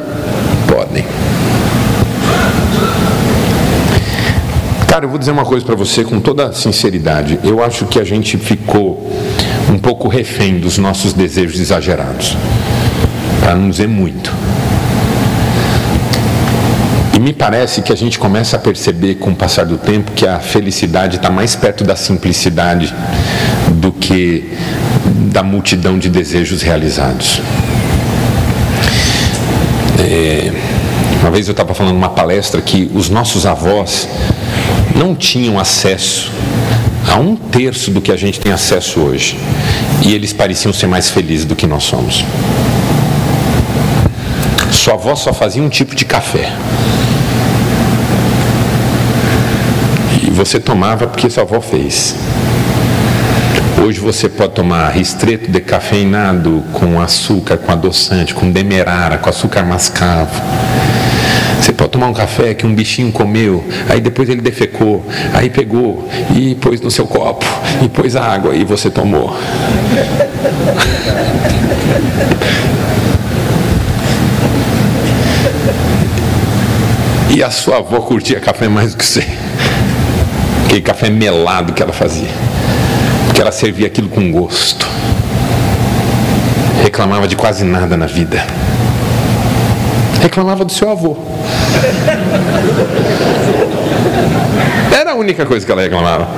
podem. 0.68 1.04
Cara, 4.88 5.04
eu 5.04 5.08
vou 5.08 5.18
dizer 5.18 5.30
uma 5.30 5.44
coisa 5.44 5.64
para 5.64 5.76
você 5.76 6.02
com 6.02 6.20
toda 6.20 6.52
sinceridade. 6.52 7.38
Eu 7.44 7.62
acho 7.62 7.86
que 7.86 8.00
a 8.00 8.04
gente 8.04 8.36
ficou 8.36 9.08
um 9.70 9.78
pouco 9.78 10.08
refém 10.08 10.58
dos 10.58 10.78
nossos 10.78 11.12
desejos 11.12 11.60
exagerados, 11.60 12.36
para 13.40 13.54
não 13.54 13.70
dizer 13.70 13.88
muito. 13.88 14.32
E 17.14 17.18
me 17.18 17.32
parece 17.32 17.82
que 17.82 17.92
a 17.92 17.96
gente 17.96 18.18
começa 18.18 18.56
a 18.56 18.58
perceber 18.58 19.16
com 19.16 19.30
o 19.30 19.34
passar 19.34 19.66
do 19.66 19.76
tempo 19.76 20.12
que 20.12 20.26
a 20.26 20.38
felicidade 20.38 21.16
está 21.16 21.30
mais 21.30 21.56
perto 21.56 21.82
da 21.82 21.96
simplicidade 21.96 22.94
do 23.72 23.90
que 23.92 24.56
da 25.32 25.42
multidão 25.42 25.98
de 25.98 26.08
desejos 26.08 26.62
realizados. 26.62 27.40
É, 29.98 30.52
uma 31.20 31.30
vez 31.30 31.46
eu 31.46 31.52
estava 31.52 31.74
falando 31.74 31.94
numa 31.94 32.08
palestra 32.08 32.60
que 32.60 32.90
os 32.94 33.10
nossos 33.10 33.44
avós 33.44 34.08
não 34.96 35.14
tinham 35.14 35.58
acesso 35.58 36.30
a 37.06 37.16
um 37.16 37.36
terço 37.36 37.90
do 37.90 38.00
que 38.00 38.12
a 38.12 38.16
gente 38.16 38.40
tem 38.40 38.52
acesso 38.52 39.00
hoje. 39.00 39.38
E 40.02 40.14
eles 40.14 40.32
pareciam 40.32 40.72
ser 40.72 40.86
mais 40.86 41.10
felizes 41.10 41.44
do 41.44 41.54
que 41.54 41.66
nós 41.66 41.82
somos. 41.82 42.24
Sua 44.90 44.96
avó 44.96 45.14
só 45.14 45.32
fazia 45.32 45.62
um 45.62 45.68
tipo 45.68 45.94
de 45.94 46.04
café. 46.04 46.52
E 50.20 50.28
você 50.30 50.58
tomava 50.58 51.06
porque 51.06 51.30
sua 51.30 51.44
avó 51.44 51.60
fez. 51.60 52.16
Hoje 53.80 54.00
você 54.00 54.28
pode 54.28 54.52
tomar 54.52 54.88
ristreto 54.88 55.48
decafeinado 55.48 56.64
com 56.72 57.00
açúcar, 57.00 57.56
com 57.56 57.70
adoçante, 57.70 58.34
com 58.34 58.50
demerara, 58.50 59.16
com 59.16 59.30
açúcar 59.30 59.62
mascavo 59.62 60.42
você 61.60 61.74
pode 61.74 61.90
tomar 61.90 62.06
um 62.06 62.14
café 62.14 62.54
que 62.54 62.66
um 62.66 62.74
bichinho 62.74 63.12
comeu, 63.12 63.62
aí 63.86 64.00
depois 64.00 64.30
ele 64.30 64.40
defecou, 64.40 65.04
aí 65.34 65.50
pegou 65.50 66.08
e 66.34 66.54
pôs 66.54 66.80
no 66.80 66.90
seu 66.90 67.06
copo, 67.06 67.44
e 67.84 67.88
pôs 67.88 68.16
a 68.16 68.24
água 68.24 68.54
e 68.54 68.64
você 68.64 68.90
tomou. 68.90 69.36
E 77.30 77.42
a 77.42 77.50
sua 77.50 77.78
avó 77.78 78.00
curtia 78.00 78.40
café 78.40 78.68
mais 78.68 78.92
do 78.92 78.98
que 78.98 79.04
você. 79.04 79.24
Aquele 80.66 80.80
café 80.80 81.08
melado 81.10 81.72
que 81.72 81.82
ela 81.82 81.92
fazia. 81.92 82.28
Porque 83.26 83.40
ela 83.40 83.52
servia 83.52 83.86
aquilo 83.86 84.08
com 84.08 84.32
gosto. 84.32 84.86
Reclamava 86.82 87.28
de 87.28 87.36
quase 87.36 87.64
nada 87.64 87.96
na 87.96 88.06
vida. 88.06 88.44
Reclamava 90.20 90.64
do 90.64 90.72
seu 90.72 90.90
avô. 90.90 91.16
Era 94.92 95.12
a 95.12 95.14
única 95.14 95.46
coisa 95.46 95.64
que 95.64 95.72
ela 95.72 95.82
reclamava. 95.82 96.28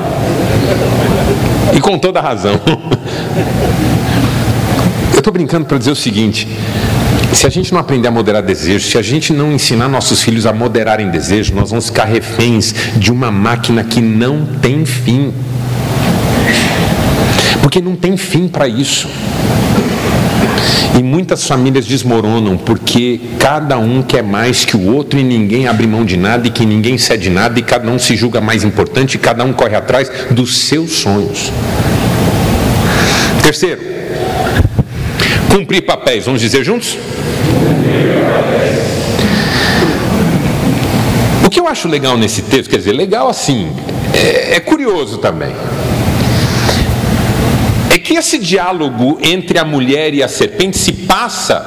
E 1.75 1.81
com 1.81 1.99
toda 1.99 2.21
a 2.21 2.23
razão. 2.23 2.61
Eu 5.13 5.19
estou 5.19 5.33
brincando 5.33 5.65
para 5.65 5.79
dizer 5.79 5.91
o 5.91 5.97
seguinte: 5.97 6.47
se 7.33 7.47
a 7.47 7.51
gente 7.51 7.73
não 7.73 7.81
aprender 7.81 8.09
a 8.09 8.11
moderar 8.11 8.43
desejo, 8.43 8.87
se 8.87 8.99
a 8.99 9.03
gente 9.03 9.33
não 9.33 9.53
ensinar 9.53 9.89
nossos 9.89 10.23
filhos 10.23 10.47
a 10.47 10.53
moderarem 10.53 11.11
desejo, 11.11 11.55
nós 11.55 11.71
vamos 11.71 11.87
ficar 11.87 12.05
reféns 12.05 12.75
de 12.97 13.11
uma 13.11 13.31
máquina 13.31 13.83
que 13.83 14.01
não 14.01 14.45
tem 14.61 14.85
fim. 14.85 15.33
Porque 17.63 17.81
não 17.81 17.97
tem 17.97 18.17
fim 18.17 18.49
para 18.49 18.69
isso. 18.69 19.09
E 20.99 21.03
muitas 21.03 21.47
famílias 21.47 21.87
desmoronam 21.87 22.59
porque 22.59 23.19
cada 23.39 23.79
um 23.79 24.03
quer 24.03 24.23
mais 24.23 24.65
que 24.65 24.77
o 24.77 24.95
outro 24.95 25.19
e 25.19 25.23
ninguém 25.23 25.67
abre 25.67 25.87
mão 25.87 26.05
de 26.05 26.19
nada 26.19 26.47
e 26.47 26.51
que 26.51 26.67
ninguém 26.67 26.99
cede 26.99 27.31
nada 27.31 27.59
e 27.59 27.63
cada 27.63 27.91
um 27.91 27.99
se 27.99 28.15
julga 28.15 28.43
mais 28.43 28.63
importante 28.63 29.15
e 29.15 29.19
cada 29.19 29.43
um 29.43 29.55
corre 29.55 29.75
atrás 29.75 30.11
dos 30.31 30.59
seus 30.59 30.93
sonhos. 30.93 31.51
Terceiro, 33.43 33.92
cumprir 35.53 35.83
papéis. 35.83 36.25
Vamos 36.25 36.41
dizer 36.41 36.65
juntos? 36.65 36.97
O 41.45 41.51
que 41.51 41.61
eu 41.61 41.69
acho 41.69 41.87
legal 41.87 42.17
nesse 42.17 42.43
texto, 42.43 42.71
quer 42.71 42.79
dizer, 42.79 42.93
legal 42.93 43.29
assim, 43.29 43.71
é, 44.15 44.57
é 44.57 44.61
curioso 44.61 45.19
também 45.19 45.53
é 47.95 47.99
que 47.99 48.15
esse 48.15 48.39
diálogo 48.39 49.19
entre 49.23 49.59
a 49.59 49.65
mulher 49.65 50.15
e 50.15 50.23
a 50.23 50.29
serpente 50.29 50.79
se 50.79 50.93
passa 50.93 51.63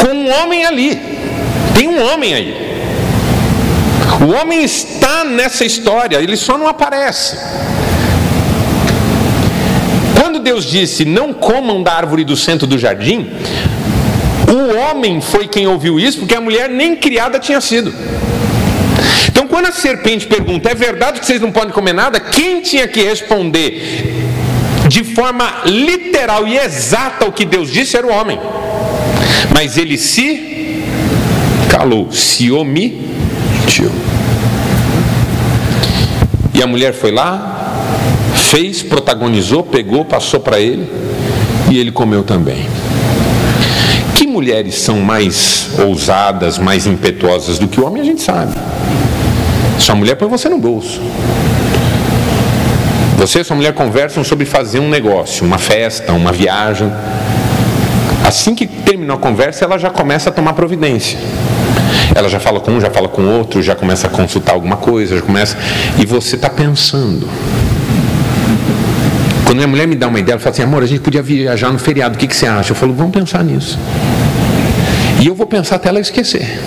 com 0.00 0.08
um 0.08 0.32
homem 0.42 0.64
ali. 0.64 0.98
Tem 1.74 1.86
um 1.86 2.02
homem 2.02 2.32
aí. 2.32 2.72
O 4.22 4.32
homem 4.32 4.64
está 4.64 5.22
nessa 5.24 5.64
história, 5.64 6.16
ele 6.16 6.36
só 6.36 6.56
não 6.56 6.66
aparece. 6.66 7.36
Deus 10.42 10.64
disse: 10.64 11.04
Não 11.04 11.32
comam 11.32 11.82
da 11.82 11.92
árvore 11.92 12.24
do 12.24 12.36
centro 12.36 12.66
do 12.66 12.78
jardim, 12.78 13.30
o 14.48 14.76
homem 14.76 15.20
foi 15.20 15.48
quem 15.48 15.66
ouviu 15.66 15.98
isso, 15.98 16.18
porque 16.18 16.34
a 16.34 16.40
mulher 16.40 16.68
nem 16.68 16.94
criada 16.94 17.38
tinha 17.38 17.60
sido. 17.60 17.94
Então, 19.28 19.46
quando 19.46 19.66
a 19.66 19.72
serpente 19.72 20.26
pergunta: 20.26 20.70
É 20.70 20.74
verdade 20.74 21.20
que 21.20 21.26
vocês 21.26 21.40
não 21.40 21.50
podem 21.50 21.70
comer 21.70 21.94
nada? 21.94 22.20
Quem 22.20 22.60
tinha 22.60 22.86
que 22.86 23.02
responder 23.02 24.12
de 24.88 25.04
forma 25.04 25.62
literal 25.64 26.46
e 26.46 26.58
exata 26.58 27.24
o 27.24 27.32
que 27.32 27.44
Deus 27.44 27.70
disse 27.70 27.96
era 27.96 28.06
o 28.06 28.12
homem. 28.12 28.38
Mas 29.54 29.78
ele 29.78 29.96
se 29.96 30.84
calou, 31.70 32.12
se 32.12 32.50
omitiu. 32.50 33.90
E 36.54 36.62
a 36.62 36.66
mulher 36.66 36.92
foi 36.92 37.10
lá, 37.10 37.61
fez, 38.34 38.82
protagonizou, 38.82 39.62
pegou, 39.62 40.04
passou 40.04 40.40
para 40.40 40.60
ele 40.60 40.88
e 41.70 41.78
ele 41.78 41.90
comeu 41.90 42.22
também. 42.22 42.66
Que 44.14 44.26
mulheres 44.26 44.76
são 44.76 45.00
mais 45.00 45.70
ousadas, 45.78 46.58
mais 46.58 46.86
impetuosas 46.86 47.58
do 47.58 47.66
que 47.66 47.80
o 47.80 47.86
homem, 47.86 48.02
a 48.02 48.04
gente 48.04 48.22
sabe. 48.22 48.54
Sua 49.78 49.94
mulher 49.94 50.16
põe 50.16 50.28
você 50.28 50.48
no 50.48 50.58
bolso. 50.58 51.00
Você 53.16 53.40
e 53.40 53.44
sua 53.44 53.56
mulher 53.56 53.72
conversam 53.72 54.24
sobre 54.24 54.44
fazer 54.44 54.80
um 54.80 54.88
negócio, 54.88 55.46
uma 55.46 55.58
festa, 55.58 56.12
uma 56.12 56.32
viagem. 56.32 56.92
Assim 58.26 58.54
que 58.54 58.66
terminou 58.66 59.16
a 59.16 59.18
conversa, 59.18 59.64
ela 59.64 59.78
já 59.78 59.90
começa 59.90 60.30
a 60.30 60.32
tomar 60.32 60.52
providência. 60.54 61.18
Ela 62.14 62.28
já 62.28 62.38
fala 62.38 62.60
com 62.60 62.72
um, 62.72 62.80
já 62.80 62.90
fala 62.90 63.08
com 63.08 63.24
outro, 63.24 63.62
já 63.62 63.74
começa 63.74 64.06
a 64.06 64.10
consultar 64.10 64.52
alguma 64.52 64.76
coisa, 64.76 65.16
já 65.16 65.22
começa. 65.22 65.56
E 65.98 66.04
você 66.04 66.36
está 66.36 66.50
pensando. 66.50 67.28
Quando 69.52 69.58
minha 69.58 69.68
mulher 69.68 69.86
me 69.86 69.94
dá 69.94 70.08
uma 70.08 70.18
ideia, 70.18 70.32
ela 70.32 70.40
fala 70.40 70.54
assim: 70.54 70.62
amor, 70.62 70.82
a 70.82 70.86
gente 70.86 71.02
podia 71.02 71.20
viajar 71.20 71.70
no 71.70 71.78
feriado, 71.78 72.14
o 72.14 72.18
que, 72.18 72.26
que 72.26 72.34
você 72.34 72.46
acha? 72.46 72.72
Eu 72.72 72.74
falo: 72.74 72.94
vamos 72.94 73.12
pensar 73.12 73.44
nisso. 73.44 73.78
E 75.20 75.26
eu 75.26 75.34
vou 75.34 75.46
pensar 75.46 75.76
até 75.76 75.90
ela 75.90 76.00
esquecer. 76.00 76.58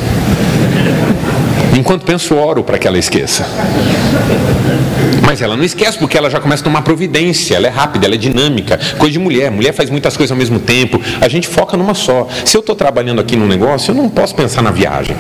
Enquanto 1.76 2.06
penso, 2.06 2.36
oro 2.36 2.64
para 2.64 2.78
que 2.78 2.88
ela 2.88 3.00
esqueça. 3.00 3.44
Mas 5.26 5.42
ela 5.42 5.58
não 5.58 5.64
esquece 5.64 5.98
porque 5.98 6.16
ela 6.16 6.30
já 6.30 6.40
começa 6.40 6.62
a 6.62 6.66
tomar 6.66 6.84
providência, 6.84 7.56
ela 7.56 7.66
é 7.66 7.72
rápida, 7.72 8.06
ela 8.06 8.14
é 8.14 8.20
dinâmica. 8.20 8.80
Coisa 9.00 9.14
de 9.14 9.18
mulher, 9.18 9.50
mulher 9.50 9.74
faz 9.74 9.90
muitas 9.90 10.16
coisas 10.16 10.32
ao 10.32 10.38
mesmo 10.38 10.60
tempo. 10.60 11.02
A 11.20 11.28
gente 11.28 11.48
foca 11.48 11.76
numa 11.76 11.96
só. 11.96 12.28
Se 12.46 12.56
eu 12.56 12.60
estou 12.60 12.76
trabalhando 12.76 13.20
aqui 13.20 13.36
no 13.36 13.48
negócio, 13.48 13.94
eu 13.94 13.96
não 13.96 14.08
posso 14.08 14.36
pensar 14.36 14.62
na 14.62 14.70
viagem. 14.70 15.16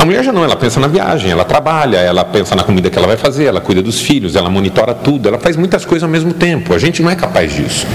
A 0.00 0.04
mulher 0.06 0.24
já 0.24 0.32
não, 0.32 0.42
ela 0.42 0.56
pensa 0.56 0.80
na 0.80 0.88
viagem, 0.88 1.30
ela 1.30 1.44
trabalha, 1.44 1.98
ela 1.98 2.24
pensa 2.24 2.56
na 2.56 2.62
comida 2.62 2.88
que 2.88 2.96
ela 2.96 3.06
vai 3.06 3.18
fazer, 3.18 3.44
ela 3.44 3.60
cuida 3.60 3.82
dos 3.82 4.00
filhos, 4.00 4.34
ela 4.34 4.48
monitora 4.48 4.94
tudo, 4.94 5.28
ela 5.28 5.38
faz 5.38 5.56
muitas 5.56 5.84
coisas 5.84 6.02
ao 6.04 6.08
mesmo 6.08 6.32
tempo. 6.32 6.72
A 6.72 6.78
gente 6.78 7.02
não 7.02 7.10
é 7.10 7.14
capaz 7.14 7.54
disso. 7.54 7.86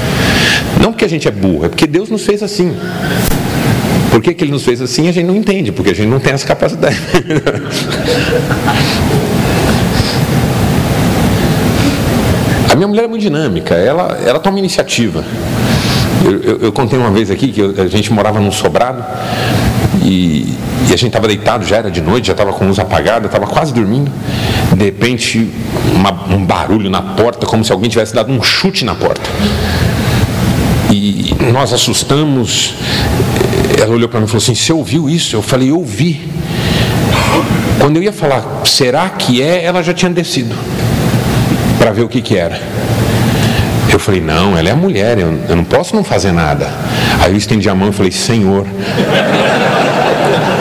Não 0.79 0.91
porque 0.91 1.03
a 1.03 1.09
gente 1.09 1.27
é 1.27 1.31
burro, 1.31 1.65
é 1.65 1.69
porque 1.69 1.87
Deus 1.87 2.07
nos 2.11 2.23
fez 2.23 2.43
assim. 2.43 2.77
Por 4.11 4.21
que, 4.21 4.35
que 4.35 4.43
ele 4.43 4.51
nos 4.51 4.63
fez 4.63 4.83
assim, 4.83 5.09
a 5.09 5.11
gente 5.11 5.25
não 5.25 5.35
entende, 5.35 5.71
porque 5.71 5.89
a 5.89 5.95
gente 5.95 6.07
não 6.07 6.19
tem 6.19 6.33
essa 6.33 6.45
capacidade. 6.45 6.95
a 12.71 12.75
minha 12.75 12.87
mulher 12.87 13.05
é 13.05 13.07
muito 13.07 13.23
dinâmica, 13.23 13.73
ela, 13.73 14.15
ela 14.23 14.39
toma 14.39 14.59
iniciativa. 14.59 15.25
Eu, 16.23 16.39
eu, 16.41 16.59
eu 16.65 16.71
contei 16.71 16.99
uma 16.99 17.09
vez 17.09 17.31
aqui 17.31 17.51
que 17.51 17.59
eu, 17.61 17.73
a 17.79 17.87
gente 17.87 18.13
morava 18.13 18.39
num 18.39 18.51
sobrado 18.51 19.03
e, 20.03 20.34
a 20.95 20.97
gente 20.97 21.07
estava 21.07 21.27
deitado, 21.27 21.65
já 21.65 21.77
era 21.77 21.91
de 21.91 22.01
noite, 22.01 22.27
já 22.27 22.33
estava 22.33 22.53
com 22.53 22.65
luz 22.65 22.79
apagada, 22.79 23.27
estava 23.27 23.45
quase 23.45 23.73
dormindo. 23.73 24.11
De 24.75 24.85
repente, 24.85 25.51
uma, 25.93 26.11
um 26.33 26.43
barulho 26.43 26.89
na 26.89 27.01
porta, 27.01 27.45
como 27.45 27.63
se 27.63 27.71
alguém 27.71 27.89
tivesse 27.89 28.15
dado 28.15 28.31
um 28.31 28.41
chute 28.41 28.85
na 28.85 28.95
porta. 28.95 29.29
E 30.91 31.35
nós 31.51 31.73
assustamos, 31.73 32.75
ela 33.79 33.93
olhou 33.93 34.07
para 34.07 34.19
mim 34.19 34.25
e 34.25 34.29
falou 34.29 34.41
assim: 34.41 34.55
Você 34.55 34.71
ouviu 34.71 35.09
isso? 35.09 35.35
Eu 35.35 35.41
falei: 35.41 35.69
Eu 35.69 35.77
ouvi. 35.77 36.29
Quando 37.79 37.97
eu 37.97 38.03
ia 38.03 38.13
falar, 38.13 38.61
será 38.65 39.09
que 39.09 39.41
é? 39.41 39.65
Ela 39.65 39.83
já 39.83 39.93
tinha 39.93 40.09
descido 40.09 40.55
para 41.77 41.91
ver 41.91 42.03
o 42.03 42.07
que, 42.07 42.21
que 42.21 42.37
era. 42.37 42.59
Eu 43.91 43.99
falei: 43.99 44.21
Não, 44.21 44.57
ela 44.57 44.69
é 44.69 44.71
a 44.71 44.75
mulher, 44.75 45.19
eu, 45.19 45.37
eu 45.49 45.55
não 45.55 45.65
posso 45.65 45.93
não 45.93 46.03
fazer 46.03 46.31
nada. 46.31 46.69
Aí 47.19 47.31
eu 47.31 47.37
estendi 47.37 47.69
a 47.69 47.75
mão 47.75 47.89
e 47.89 47.91
falei: 47.91 48.11
Senhor, 48.11 48.65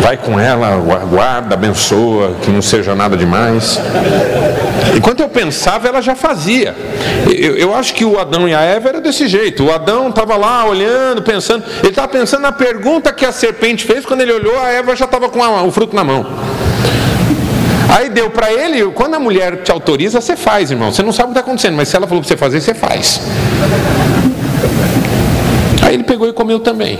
vai 0.01 0.17
com 0.17 0.39
ela, 0.39 0.77
guarda, 1.11 1.55
abençoa, 1.55 2.35
que 2.43 2.51
não 2.51 2.63
seja 2.63 2.95
nada 2.95 3.17
demais. 3.17 3.81
Enquanto 4.97 5.21
eu 5.21 5.29
pensava, 5.29 5.89
ela 5.89 6.01
já 6.01 6.15
fazia. 6.15 6.75
Eu, 7.27 7.57
eu 7.57 7.75
acho 7.75 7.95
que 7.95 8.05
o 8.05 8.19
Adão 8.19 8.49
e 8.49 8.55
a 8.55 8.61
Eva 8.61 8.91
era 8.91 9.01
desse 9.01 9.27
jeito. 9.27 9.65
O 9.65 9.73
Adão 9.73 10.09
estava 10.09 10.37
lá 10.37 10.65
olhando, 10.67 11.23
pensando. 11.23 11.65
Ele 11.81 11.89
estava 11.89 12.09
pensando 12.09 12.43
na 12.43 12.53
pergunta 12.53 13.13
que 13.13 13.25
a 13.25 13.33
serpente 13.33 13.85
fez. 13.85 14.05
Quando 14.05 14.21
ele 14.21 14.33
olhou, 14.33 14.59
a 14.61 14.71
Eva 14.71 14.95
já 14.95 15.05
estava 15.05 15.29
com 15.29 15.43
a, 15.43 15.63
o 15.63 15.71
fruto 15.71 15.95
na 15.97 16.05
mão. 16.05 16.27
Aí 17.89 18.09
deu 18.09 18.31
para 18.31 18.53
ele, 18.53 18.85
quando 18.87 19.15
a 19.15 19.21
mulher 19.21 19.63
te 19.63 19.71
autoriza, 19.71 20.21
você 20.21 20.37
faz, 20.37 20.71
irmão. 20.71 20.93
Você 20.93 21.03
não 21.03 21.13
sabe 21.13 21.31
o 21.31 21.33
que 21.33 21.39
está 21.39 21.49
acontecendo, 21.49 21.77
mas 21.77 21.89
se 21.89 21.97
ela 21.97 22.07
falou 22.07 22.23
para 22.23 22.29
você 22.29 22.37
fazer, 22.37 22.61
você 22.61 22.75
faz. 22.75 23.21
Aí 25.83 25.95
ele 25.95 26.05
pegou 26.05 26.29
e 26.29 26.33
comeu 26.33 26.59
também. 26.59 26.99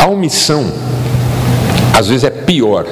A 0.00 0.06
omissão, 0.06 0.72
às 1.96 2.08
vezes, 2.08 2.24
é 2.24 2.30
pior 2.30 2.86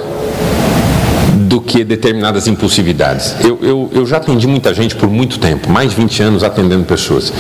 do 1.48 1.60
que 1.60 1.82
determinadas 1.82 2.46
impulsividades. 2.46 3.34
Eu, 3.40 3.58
eu, 3.62 3.90
eu 3.92 4.06
já 4.06 4.18
atendi 4.18 4.46
muita 4.46 4.72
gente 4.72 4.94
por 4.94 5.08
muito 5.08 5.38
tempo, 5.38 5.68
mais 5.68 5.90
de 5.90 5.96
20 5.96 6.22
anos 6.22 6.44
atendendo 6.44 6.84
pessoas. 6.84 7.32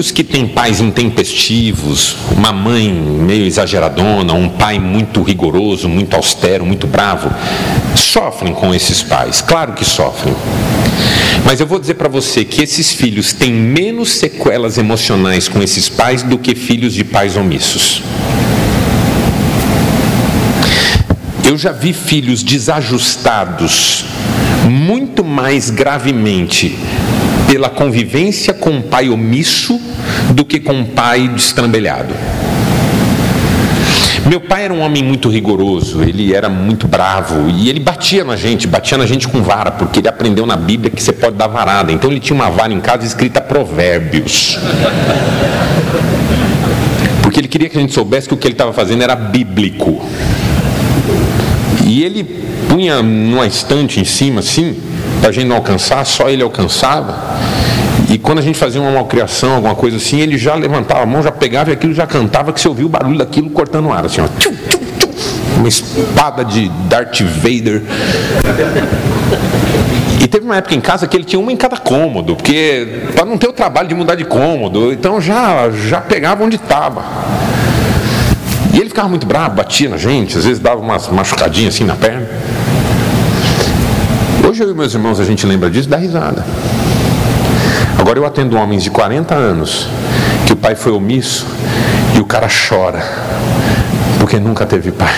Filhos 0.00 0.12
que 0.12 0.24
têm 0.24 0.48
pais 0.48 0.80
intempestivos, 0.80 2.16
uma 2.34 2.54
mãe 2.54 2.90
meio 2.90 3.44
exageradona, 3.44 4.32
um 4.32 4.48
pai 4.48 4.78
muito 4.78 5.22
rigoroso, 5.22 5.90
muito 5.90 6.16
austero, 6.16 6.64
muito 6.64 6.86
bravo, 6.86 7.30
sofrem 7.94 8.54
com 8.54 8.74
esses 8.74 9.02
pais, 9.02 9.42
claro 9.42 9.74
que 9.74 9.84
sofrem. 9.84 10.34
Mas 11.44 11.60
eu 11.60 11.66
vou 11.66 11.78
dizer 11.78 11.96
para 11.96 12.08
você 12.08 12.46
que 12.46 12.62
esses 12.62 12.94
filhos 12.94 13.34
têm 13.34 13.52
menos 13.52 14.12
sequelas 14.12 14.78
emocionais 14.78 15.48
com 15.48 15.62
esses 15.62 15.90
pais 15.90 16.22
do 16.22 16.38
que 16.38 16.54
filhos 16.54 16.94
de 16.94 17.04
pais 17.04 17.36
omissos. 17.36 18.02
Eu 21.44 21.58
já 21.58 21.72
vi 21.72 21.92
filhos 21.92 22.42
desajustados 22.42 24.06
muito 24.66 25.22
mais 25.22 25.68
gravemente 25.68 26.78
pela 27.50 27.68
convivência 27.68 28.54
com 28.54 28.70
um 28.70 28.80
pai 28.80 29.08
omisso 29.08 29.80
do 30.32 30.44
que 30.44 30.60
com 30.60 30.72
um 30.72 30.84
pai 30.84 31.26
destrambelhado. 31.26 32.14
Meu 34.24 34.40
pai 34.40 34.66
era 34.66 34.72
um 34.72 34.78
homem 34.78 35.02
muito 35.02 35.28
rigoroso, 35.28 36.00
ele 36.00 36.32
era 36.32 36.48
muito 36.48 36.86
bravo 36.86 37.50
e 37.50 37.68
ele 37.68 37.80
batia 37.80 38.22
na 38.22 38.36
gente, 38.36 38.68
batia 38.68 38.96
na 38.96 39.04
gente 39.04 39.26
com 39.26 39.42
vara, 39.42 39.72
porque 39.72 39.98
ele 39.98 40.06
aprendeu 40.06 40.46
na 40.46 40.56
Bíblia 40.56 40.92
que 40.92 41.02
você 41.02 41.12
pode 41.12 41.34
dar 41.34 41.48
varada. 41.48 41.90
Então 41.90 42.08
ele 42.08 42.20
tinha 42.20 42.36
uma 42.36 42.48
vara 42.48 42.72
em 42.72 42.80
casa 42.80 43.04
escrita 43.04 43.40
Provérbios. 43.40 44.56
Porque 47.20 47.40
ele 47.40 47.48
queria 47.48 47.68
que 47.68 47.76
a 47.76 47.80
gente 47.80 47.92
soubesse 47.92 48.28
que 48.28 48.34
o 48.34 48.36
que 48.36 48.46
ele 48.46 48.54
estava 48.54 48.72
fazendo 48.72 49.02
era 49.02 49.16
bíblico. 49.16 50.08
E 51.84 52.04
ele 52.04 52.22
punha 52.68 53.02
numa 53.02 53.44
estante 53.44 53.98
em 53.98 54.04
cima, 54.04 54.38
assim, 54.38 54.76
para 55.20 55.28
a 55.28 55.32
gente 55.32 55.46
não 55.46 55.56
alcançar, 55.56 56.04
só 56.04 56.28
ele 56.28 56.42
alcançava. 56.42 57.16
E 58.10 58.18
quando 58.18 58.38
a 58.38 58.42
gente 58.42 58.58
fazia 58.58 58.80
uma 58.80 58.90
malcriação, 58.90 59.54
alguma 59.54 59.74
coisa 59.74 59.98
assim, 59.98 60.20
ele 60.20 60.36
já 60.36 60.54
levantava 60.54 61.02
a 61.02 61.06
mão, 61.06 61.22
já 61.22 61.30
pegava 61.30 61.70
e 61.70 61.72
aquilo 61.72 61.94
já 61.94 62.06
cantava, 62.06 62.52
que 62.52 62.60
você 62.60 62.66
ouvia 62.66 62.86
o 62.86 62.88
barulho 62.88 63.18
daquilo 63.18 63.50
cortando 63.50 63.86
o 63.86 63.92
ar, 63.92 64.04
assim, 64.04 64.20
ó. 64.20 64.26
Tchum, 64.26 64.50
tchum, 64.50 64.78
tchum, 64.98 65.10
uma 65.58 65.68
espada 65.68 66.44
de 66.44 66.68
Darth 66.88 67.20
Vader. 67.20 67.82
E 70.20 70.26
teve 70.26 70.44
uma 70.44 70.56
época 70.56 70.74
em 70.74 70.80
casa 70.80 71.06
que 71.06 71.16
ele 71.16 71.24
tinha 71.24 71.38
uma 71.38 71.52
em 71.52 71.56
cada 71.56 71.76
cômodo, 71.76 72.34
porque 72.34 73.04
para 73.14 73.24
não 73.24 73.38
ter 73.38 73.48
o 73.48 73.52
trabalho 73.52 73.88
de 73.88 73.94
mudar 73.94 74.16
de 74.16 74.24
cômodo, 74.24 74.92
então 74.92 75.20
já, 75.20 75.70
já 75.70 76.00
pegava 76.00 76.42
onde 76.42 76.56
estava. 76.56 77.04
E 78.72 78.78
ele 78.78 78.88
ficava 78.88 79.08
muito 79.08 79.26
bravo, 79.26 79.54
batia 79.54 79.88
na 79.88 79.96
gente, 79.96 80.36
às 80.36 80.44
vezes 80.44 80.58
dava 80.58 80.80
umas 80.80 81.08
machucadinhas 81.08 81.74
assim 81.74 81.84
na 81.84 81.94
perna. 81.94 82.28
Hoje 84.50 84.64
eu 84.64 84.70
e 84.72 84.74
meus 84.74 84.92
irmãos 84.94 85.20
a 85.20 85.24
gente 85.24 85.46
lembra 85.46 85.70
disso 85.70 85.86
e 85.86 85.90
dá 85.92 85.96
risada. 85.96 86.44
Agora 87.96 88.18
eu 88.18 88.26
atendo 88.26 88.56
homens 88.56 88.82
de 88.82 88.90
40 88.90 89.32
anos 89.32 89.86
que 90.44 90.52
o 90.52 90.56
pai 90.56 90.74
foi 90.74 90.90
omisso 90.90 91.46
e 92.16 92.18
o 92.18 92.24
cara 92.24 92.48
chora 92.48 93.00
porque 94.18 94.40
nunca 94.40 94.66
teve 94.66 94.90
pai. 94.90 95.14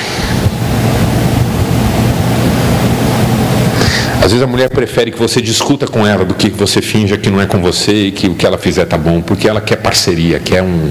Às 4.18 4.32
vezes 4.32 4.42
a 4.42 4.46
mulher 4.46 4.68
prefere 4.68 5.10
que 5.10 5.18
você 5.18 5.40
discuta 5.40 5.86
com 5.86 6.06
ela 6.06 6.26
do 6.26 6.34
que 6.34 6.50
você 6.50 6.82
finja 6.82 7.16
que 7.16 7.30
não 7.30 7.40
é 7.40 7.46
com 7.46 7.62
você 7.62 8.08
e 8.08 8.12
que 8.12 8.26
o 8.26 8.34
que 8.34 8.44
ela 8.44 8.58
fizer 8.58 8.84
tá 8.84 8.98
bom, 8.98 9.22
porque 9.22 9.48
ela 9.48 9.62
quer 9.62 9.76
parceria, 9.76 10.38
quer 10.40 10.62
um, 10.62 10.90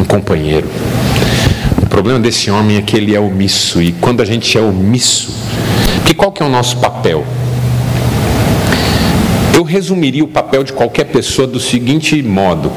um 0.00 0.04
companheiro. 0.04 0.68
O 1.80 1.86
problema 1.86 2.18
desse 2.18 2.50
homem 2.50 2.78
é 2.78 2.82
que 2.82 2.96
ele 2.96 3.14
é 3.14 3.20
omisso 3.20 3.80
e 3.80 3.92
quando 3.92 4.22
a 4.22 4.24
gente 4.24 4.58
é 4.58 4.60
omisso, 4.60 5.32
que 6.04 6.14
qual 6.14 6.32
que 6.32 6.42
é 6.42 6.46
o 6.46 6.48
nosso 6.48 6.78
papel? 6.78 7.24
Eu 9.56 9.62
resumiria 9.62 10.22
o 10.22 10.28
papel 10.28 10.62
de 10.62 10.74
qualquer 10.74 11.04
pessoa 11.04 11.48
do 11.48 11.58
seguinte 11.58 12.22
modo: 12.22 12.70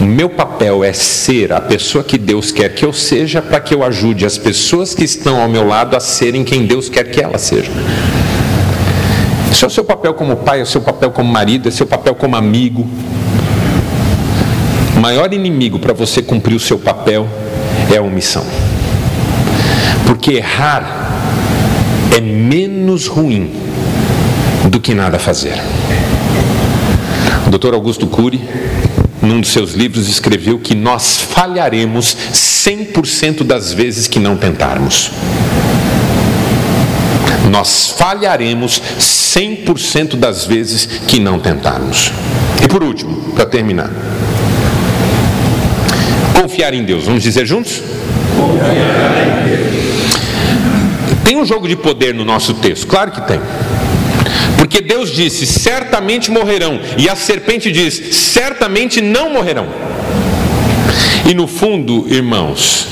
o 0.00 0.04
meu 0.04 0.28
papel 0.28 0.82
é 0.82 0.92
ser 0.92 1.52
a 1.52 1.60
pessoa 1.60 2.02
que 2.02 2.18
Deus 2.18 2.50
quer 2.50 2.74
que 2.74 2.84
eu 2.84 2.92
seja, 2.92 3.40
para 3.40 3.60
que 3.60 3.72
eu 3.72 3.84
ajude 3.84 4.26
as 4.26 4.36
pessoas 4.36 4.92
que 4.92 5.04
estão 5.04 5.40
ao 5.40 5.48
meu 5.48 5.64
lado 5.64 5.96
a 5.96 6.00
serem 6.00 6.42
quem 6.42 6.66
Deus 6.66 6.88
quer 6.88 7.04
que 7.04 7.22
elas 7.22 7.42
sejam. 7.42 7.72
Esse 9.52 9.62
é 9.62 9.68
o 9.68 9.70
seu 9.70 9.84
papel 9.84 10.14
como 10.14 10.34
pai, 10.34 10.58
é 10.58 10.62
o 10.64 10.66
seu 10.66 10.80
papel 10.80 11.12
como 11.12 11.32
marido, 11.32 11.68
é 11.68 11.70
o 11.70 11.72
seu 11.72 11.86
papel 11.86 12.16
como 12.16 12.34
amigo. 12.34 12.84
O 14.96 15.00
maior 15.00 15.32
inimigo 15.32 15.78
para 15.78 15.94
você 15.94 16.20
cumprir 16.22 16.56
o 16.56 16.60
seu 16.60 16.76
papel 16.76 17.28
é 17.94 17.98
a 17.98 18.02
omissão. 18.02 18.44
Porque 20.04 20.32
errar 20.32 21.08
é 22.16 22.20
menos 22.20 23.06
ruim 23.06 23.52
do 24.68 24.80
que 24.80 24.92
nada 24.92 25.20
fazer. 25.20 25.62
Dr. 27.58 27.72
Augusto 27.72 28.06
Cury, 28.06 28.40
num 29.22 29.40
dos 29.40 29.50
seus 29.50 29.72
livros, 29.72 30.08
escreveu 30.08 30.58
que 30.58 30.74
nós 30.74 31.16
falharemos 31.16 32.14
100% 32.32 33.44
das 33.44 33.72
vezes 33.72 34.06
que 34.06 34.18
não 34.18 34.36
tentarmos. 34.36 35.10
Nós 37.50 37.94
falharemos 37.96 38.82
100% 38.98 40.16
das 40.16 40.44
vezes 40.44 40.86
que 41.08 41.18
não 41.18 41.38
tentarmos. 41.38 42.12
E 42.62 42.68
por 42.68 42.82
último, 42.82 43.32
para 43.32 43.46
terminar, 43.46 43.90
confiar 46.38 46.74
em 46.74 46.84
Deus. 46.84 47.04
Vamos 47.04 47.22
dizer 47.22 47.46
juntos? 47.46 47.80
Tem 51.24 51.36
um 51.36 51.44
jogo 51.46 51.66
de 51.66 51.74
poder 51.74 52.14
no 52.14 52.24
nosso 52.24 52.52
texto, 52.54 52.86
claro 52.86 53.12
que 53.12 53.20
tem. 53.22 53.40
Porque 54.66 54.80
Deus 54.80 55.12
disse: 55.12 55.46
certamente 55.46 56.28
morrerão, 56.28 56.80
e 56.98 57.08
a 57.08 57.14
serpente 57.14 57.70
diz: 57.70 58.16
certamente 58.16 59.00
não 59.00 59.32
morrerão. 59.32 59.68
E 61.24 61.32
no 61.34 61.46
fundo, 61.46 62.04
irmãos, 62.08 62.88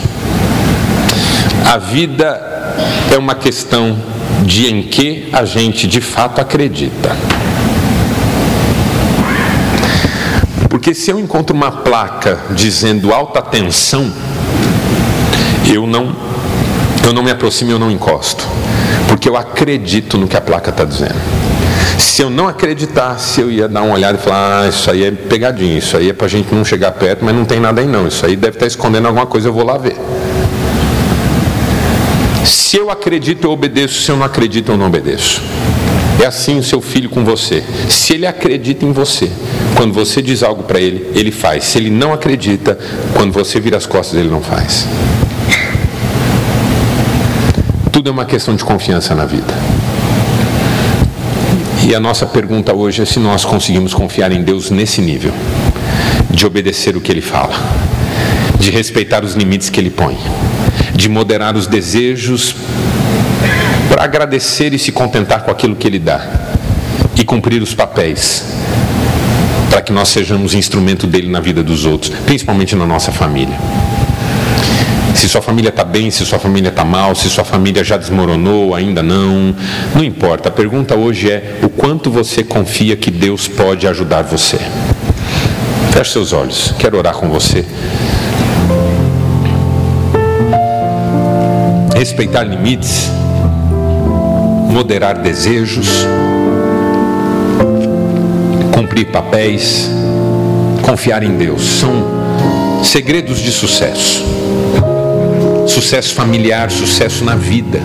a 1.66 1.76
vida 1.76 2.40
é 3.12 3.18
uma 3.18 3.34
questão 3.34 3.98
de 4.44 4.68
em 4.68 4.84
que 4.84 5.28
a 5.32 5.44
gente 5.44 5.88
de 5.88 6.00
fato 6.00 6.40
acredita. 6.40 7.16
Porque 10.70 10.94
se 10.94 11.10
eu 11.10 11.18
encontro 11.18 11.56
uma 11.56 11.72
placa 11.72 12.38
dizendo 12.50 13.12
alta 13.12 13.42
tensão, 13.42 14.12
eu 15.66 15.88
não 15.88 16.14
eu 17.04 17.12
não 17.12 17.24
me 17.24 17.32
aproximo, 17.32 17.72
eu 17.72 17.80
não 17.80 17.90
encosto, 17.90 18.46
porque 19.08 19.28
eu 19.28 19.36
acredito 19.36 20.16
no 20.16 20.28
que 20.28 20.36
a 20.36 20.40
placa 20.40 20.70
está 20.70 20.84
dizendo. 20.84 21.43
Se 21.98 22.22
eu 22.22 22.30
não 22.30 22.46
acreditasse, 22.46 23.40
eu 23.40 23.50
ia 23.50 23.68
dar 23.68 23.82
uma 23.82 23.94
olhada 23.94 24.18
e 24.18 24.20
falar: 24.20 24.62
ah, 24.62 24.68
isso 24.68 24.90
aí 24.90 25.04
é 25.04 25.10
pegadinho, 25.10 25.78
isso 25.78 25.96
aí 25.96 26.10
é 26.10 26.12
para 26.12 26.26
a 26.26 26.30
gente 26.30 26.54
não 26.54 26.64
chegar 26.64 26.92
perto, 26.92 27.24
mas 27.24 27.34
não 27.34 27.44
tem 27.44 27.60
nada 27.60 27.80
aí 27.80 27.86
não. 27.86 28.06
Isso 28.06 28.24
aí 28.24 28.36
deve 28.36 28.56
estar 28.56 28.60
tá 28.60 28.66
escondendo 28.66 29.08
alguma 29.08 29.26
coisa, 29.26 29.48
eu 29.48 29.52
vou 29.52 29.64
lá 29.64 29.78
ver. 29.78 29.96
Se 32.44 32.76
eu 32.76 32.90
acredito, 32.90 33.44
eu 33.44 33.50
obedeço. 33.50 34.02
Se 34.02 34.10
eu 34.10 34.16
não 34.16 34.24
acredito, 34.24 34.70
eu 34.70 34.76
não 34.76 34.86
obedeço. 34.86 35.40
É 36.20 36.26
assim 36.26 36.58
o 36.58 36.62
seu 36.62 36.80
filho 36.80 37.08
com 37.08 37.24
você. 37.24 37.64
Se 37.88 38.14
ele 38.14 38.26
acredita 38.26 38.84
em 38.84 38.92
você, 38.92 39.30
quando 39.76 39.92
você 39.92 40.22
diz 40.22 40.42
algo 40.42 40.62
para 40.62 40.80
ele, 40.80 41.10
ele 41.14 41.32
faz. 41.32 41.64
Se 41.64 41.78
ele 41.78 41.90
não 41.90 42.12
acredita, 42.12 42.78
quando 43.14 43.32
você 43.32 43.58
vira 43.58 43.76
as 43.76 43.86
costas, 43.86 44.18
ele 44.18 44.28
não 44.28 44.40
faz. 44.40 44.86
Tudo 47.90 48.08
é 48.08 48.12
uma 48.12 48.24
questão 48.24 48.54
de 48.54 48.64
confiança 48.64 49.14
na 49.14 49.24
vida. 49.24 49.54
E 51.86 51.94
a 51.94 52.00
nossa 52.00 52.24
pergunta 52.24 52.74
hoje 52.74 53.02
é 53.02 53.04
se 53.04 53.18
nós 53.18 53.44
conseguimos 53.44 53.92
confiar 53.92 54.32
em 54.32 54.42
Deus 54.42 54.70
nesse 54.70 55.02
nível, 55.02 55.34
de 56.30 56.46
obedecer 56.46 56.96
o 56.96 57.00
que 57.00 57.12
Ele 57.12 57.20
fala, 57.20 57.54
de 58.58 58.70
respeitar 58.70 59.22
os 59.22 59.34
limites 59.34 59.68
que 59.68 59.78
Ele 59.78 59.90
põe, 59.90 60.16
de 60.94 61.10
moderar 61.10 61.54
os 61.54 61.66
desejos 61.66 62.56
para 63.90 64.02
agradecer 64.02 64.72
e 64.72 64.78
se 64.78 64.92
contentar 64.92 65.44
com 65.44 65.50
aquilo 65.50 65.76
que 65.76 65.86
Ele 65.86 65.98
dá 65.98 66.26
e 67.16 67.22
cumprir 67.22 67.60
os 67.60 67.74
papéis 67.74 68.44
para 69.68 69.82
que 69.82 69.92
nós 69.92 70.08
sejamos 70.08 70.54
instrumento 70.54 71.06
dele 71.06 71.28
na 71.28 71.40
vida 71.40 71.62
dos 71.62 71.84
outros, 71.84 72.10
principalmente 72.24 72.74
na 72.74 72.86
nossa 72.86 73.12
família 73.12 73.58
se 75.14 75.28
sua 75.28 75.40
família 75.40 75.68
está 75.68 75.84
bem, 75.84 76.10
se 76.10 76.26
sua 76.26 76.38
família 76.38 76.68
está 76.68 76.84
mal, 76.84 77.14
se 77.14 77.30
sua 77.30 77.44
família 77.44 77.84
já 77.84 77.96
desmoronou, 77.96 78.74
ainda 78.74 79.02
não. 79.02 79.54
Não 79.94 80.04
importa. 80.04 80.48
A 80.48 80.52
pergunta 80.52 80.96
hoje 80.96 81.30
é: 81.30 81.60
o 81.62 81.68
quanto 81.68 82.10
você 82.10 82.42
confia 82.42 82.96
que 82.96 83.10
Deus 83.10 83.46
pode 83.46 83.86
ajudar 83.86 84.22
você? 84.22 84.58
Feche 85.92 86.12
seus 86.12 86.32
olhos. 86.32 86.74
Quero 86.78 86.98
orar 86.98 87.14
com 87.14 87.28
você. 87.28 87.64
Respeitar 91.96 92.42
limites, 92.42 93.08
moderar 94.68 95.18
desejos, 95.18 95.88
cumprir 98.72 99.06
papéis, 99.06 99.88
confiar 100.82 101.22
em 101.22 101.36
Deus 101.36 101.62
são 101.62 102.82
segredos 102.82 103.38
de 103.38 103.52
sucesso 103.52 104.43
sucesso 105.74 106.14
familiar, 106.14 106.70
sucesso 106.70 107.24
na 107.24 107.34
vida. 107.34 107.80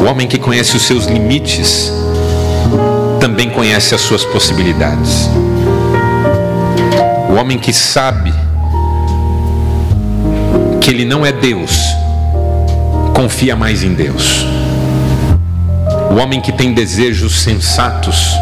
O 0.00 0.04
homem 0.10 0.26
que 0.26 0.36
conhece 0.36 0.76
os 0.76 0.82
seus 0.82 1.06
limites 1.06 1.92
também 3.20 3.48
conhece 3.48 3.94
as 3.94 4.00
suas 4.00 4.24
possibilidades. 4.24 5.30
O 7.28 7.34
homem 7.34 7.56
que 7.56 7.72
sabe 7.72 8.34
que 10.80 10.90
ele 10.90 11.04
não 11.04 11.24
é 11.24 11.30
Deus, 11.30 11.78
confia 13.14 13.54
mais 13.54 13.84
em 13.84 13.94
Deus. 13.94 14.44
O 16.10 16.16
homem 16.16 16.40
que 16.40 16.50
tem 16.50 16.74
desejos 16.74 17.42
sensatos 17.42 18.34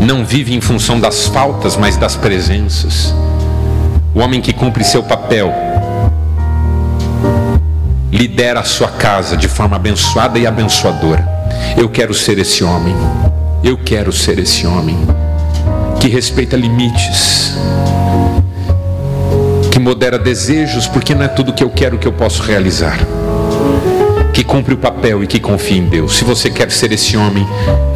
não 0.00 0.24
vive 0.24 0.52
em 0.52 0.60
função 0.60 0.98
das 0.98 1.24
faltas, 1.26 1.76
mas 1.76 1.96
das 1.96 2.16
presenças. 2.16 3.14
O 4.12 4.18
homem 4.18 4.40
que 4.40 4.52
cumpre 4.52 4.82
seu 4.82 5.04
papel 5.04 5.71
lidera 8.12 8.60
a 8.60 8.64
sua 8.64 8.88
casa 8.88 9.36
de 9.36 9.48
forma 9.48 9.76
abençoada 9.76 10.38
e 10.38 10.46
abençoadora. 10.46 11.26
Eu 11.76 11.88
quero 11.88 12.12
ser 12.12 12.38
esse 12.38 12.62
homem. 12.62 12.94
Eu 13.64 13.78
quero 13.78 14.12
ser 14.12 14.38
esse 14.38 14.66
homem 14.66 14.98
que 15.98 16.08
respeita 16.08 16.56
limites, 16.56 17.54
que 19.70 19.78
modera 19.78 20.18
desejos, 20.18 20.88
porque 20.88 21.14
não 21.14 21.22
é 21.22 21.28
tudo 21.28 21.52
que 21.52 21.62
eu 21.62 21.70
quero 21.70 21.96
que 21.96 22.06
eu 22.06 22.12
posso 22.12 22.42
realizar. 22.42 22.98
Que 24.34 24.42
cumpre 24.42 24.74
o 24.74 24.78
papel 24.78 25.22
e 25.22 25.26
que 25.26 25.38
confia 25.38 25.78
em 25.78 25.86
Deus. 25.86 26.16
Se 26.16 26.24
você 26.24 26.50
quer 26.50 26.70
ser 26.72 26.90
esse 26.90 27.16
homem, 27.16 27.46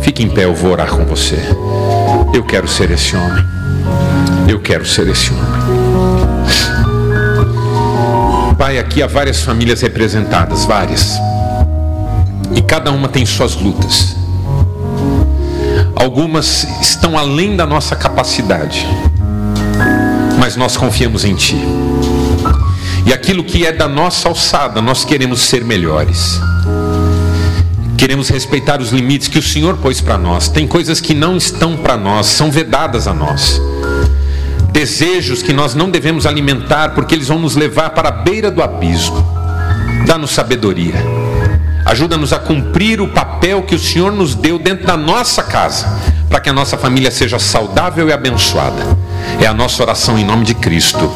fique 0.03 0.23
em 0.23 0.29
pé, 0.29 0.45
eu 0.45 0.55
vou 0.55 0.71
orar 0.71 0.89
com 0.89 1.05
você. 1.05 1.39
Eu 2.33 2.45
quero 2.45 2.69
ser 2.69 2.91
esse 2.93 3.17
homem. 3.17 3.45
Eu 4.49 4.61
quero 4.61 4.87
ser 4.87 5.09
esse 5.09 5.33
homem. 5.33 6.86
Pai, 8.59 8.79
aqui 8.79 9.03
há 9.03 9.07
várias 9.07 9.43
famílias 9.43 9.83
representadas, 9.83 10.65
várias. 10.65 11.19
E 12.55 12.63
cada 12.63 12.91
uma 12.91 13.07
tem 13.07 13.27
suas 13.27 13.55
lutas. 13.55 14.17
Algumas 15.95 16.65
estão 16.81 17.19
além 17.19 17.55
da 17.55 17.67
nossa 17.67 17.95
capacidade. 17.95 18.87
Mas 20.39 20.57
nós 20.57 20.75
confiamos 20.75 21.23
em 21.23 21.35
Ti. 21.35 21.61
E 23.05 23.13
aquilo 23.13 23.45
que 23.45 23.67
é 23.67 23.73
da 23.73 23.87
nossa 23.87 24.27
alçada, 24.27 24.81
nós 24.81 25.05
queremos 25.05 25.43
ser 25.43 25.63
melhores. 25.63 26.41
Queremos 27.99 28.31
respeitar 28.31 28.81
os 28.81 28.91
limites 28.91 29.29
que 29.29 29.39
o 29.39 29.43
Senhor 29.43 29.77
pôs 29.77 30.01
para 30.01 30.17
nós. 30.17 30.49
Tem 30.49 30.67
coisas 30.67 30.99
que 30.99 31.13
não 31.13 31.37
estão 31.37 31.77
para 31.77 31.97
nós, 31.97 32.27
são 32.27 32.51
vedadas 32.51 33.07
a 33.07 33.13
nós 33.13 33.61
desejos 34.77 35.43
que 35.43 35.55
nós 35.55 35.75
não 35.75 35.89
devemos 35.89 36.27
alimentar, 36.27 36.91
porque 36.91 37.15
eles 37.15 37.29
vão 37.29 37.39
nos 37.39 37.57
levar 37.57 37.91
para 37.91 38.11
a 38.11 38.13
beira 38.13 38.51
do 38.51 38.63
abismo. 38.63 39.27
Dá-nos 40.07 40.33
sabedoria. 40.33 41.03
Ajuda-nos 41.87 42.31
a 42.31 42.39
cumprir 42.39 43.01
o 43.01 43.09
papel 43.09 43.63
que 43.63 43.75
o 43.75 43.79
Senhor 43.79 44.13
nos 44.13 44.35
deu 44.35 44.59
dentro 44.59 44.87
da 44.87 44.95
nossa 44.95 45.43
casa, 45.43 45.99
para 46.29 46.41
que 46.41 46.51
a 46.51 46.53
nossa 46.53 46.77
família 46.77 47.11
seja 47.11 47.39
saudável 47.39 48.07
e 48.11 48.13
abençoada. 48.13 48.85
É 49.41 49.47
a 49.47 49.55
nossa 49.55 49.83
oração 49.83 50.19
em 50.19 50.27
nome 50.27 50.45
de 50.45 50.53
Cristo. 50.53 51.11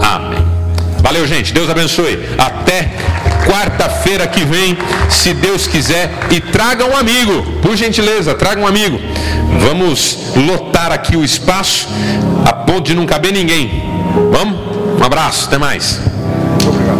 Amém. 0.00 0.46
Valeu, 1.02 1.26
gente. 1.26 1.52
Deus 1.52 1.68
abençoe. 1.68 2.18
Até 2.38 2.90
quarta-feira 3.46 4.26
que 4.26 4.46
vem, 4.46 4.78
se 5.10 5.34
Deus 5.34 5.66
quiser. 5.66 6.10
E 6.30 6.40
traga 6.40 6.86
um 6.86 6.96
amigo, 6.96 7.42
por 7.60 7.76
gentileza, 7.76 8.34
traga 8.34 8.62
um 8.62 8.66
amigo. 8.66 8.98
Vamos 9.60 10.18
lotar 10.36 10.90
aqui 10.90 11.16
o 11.16 11.24
espaço 11.24 11.88
ponto 12.68 12.82
de 12.82 12.94
não 12.94 13.06
caber 13.06 13.32
ninguém. 13.32 13.82
Vamos? 14.30 14.58
Um 15.00 15.02
abraço, 15.02 15.46
até 15.46 15.56
mais. 15.56 16.02
Obrigado. 16.68 16.98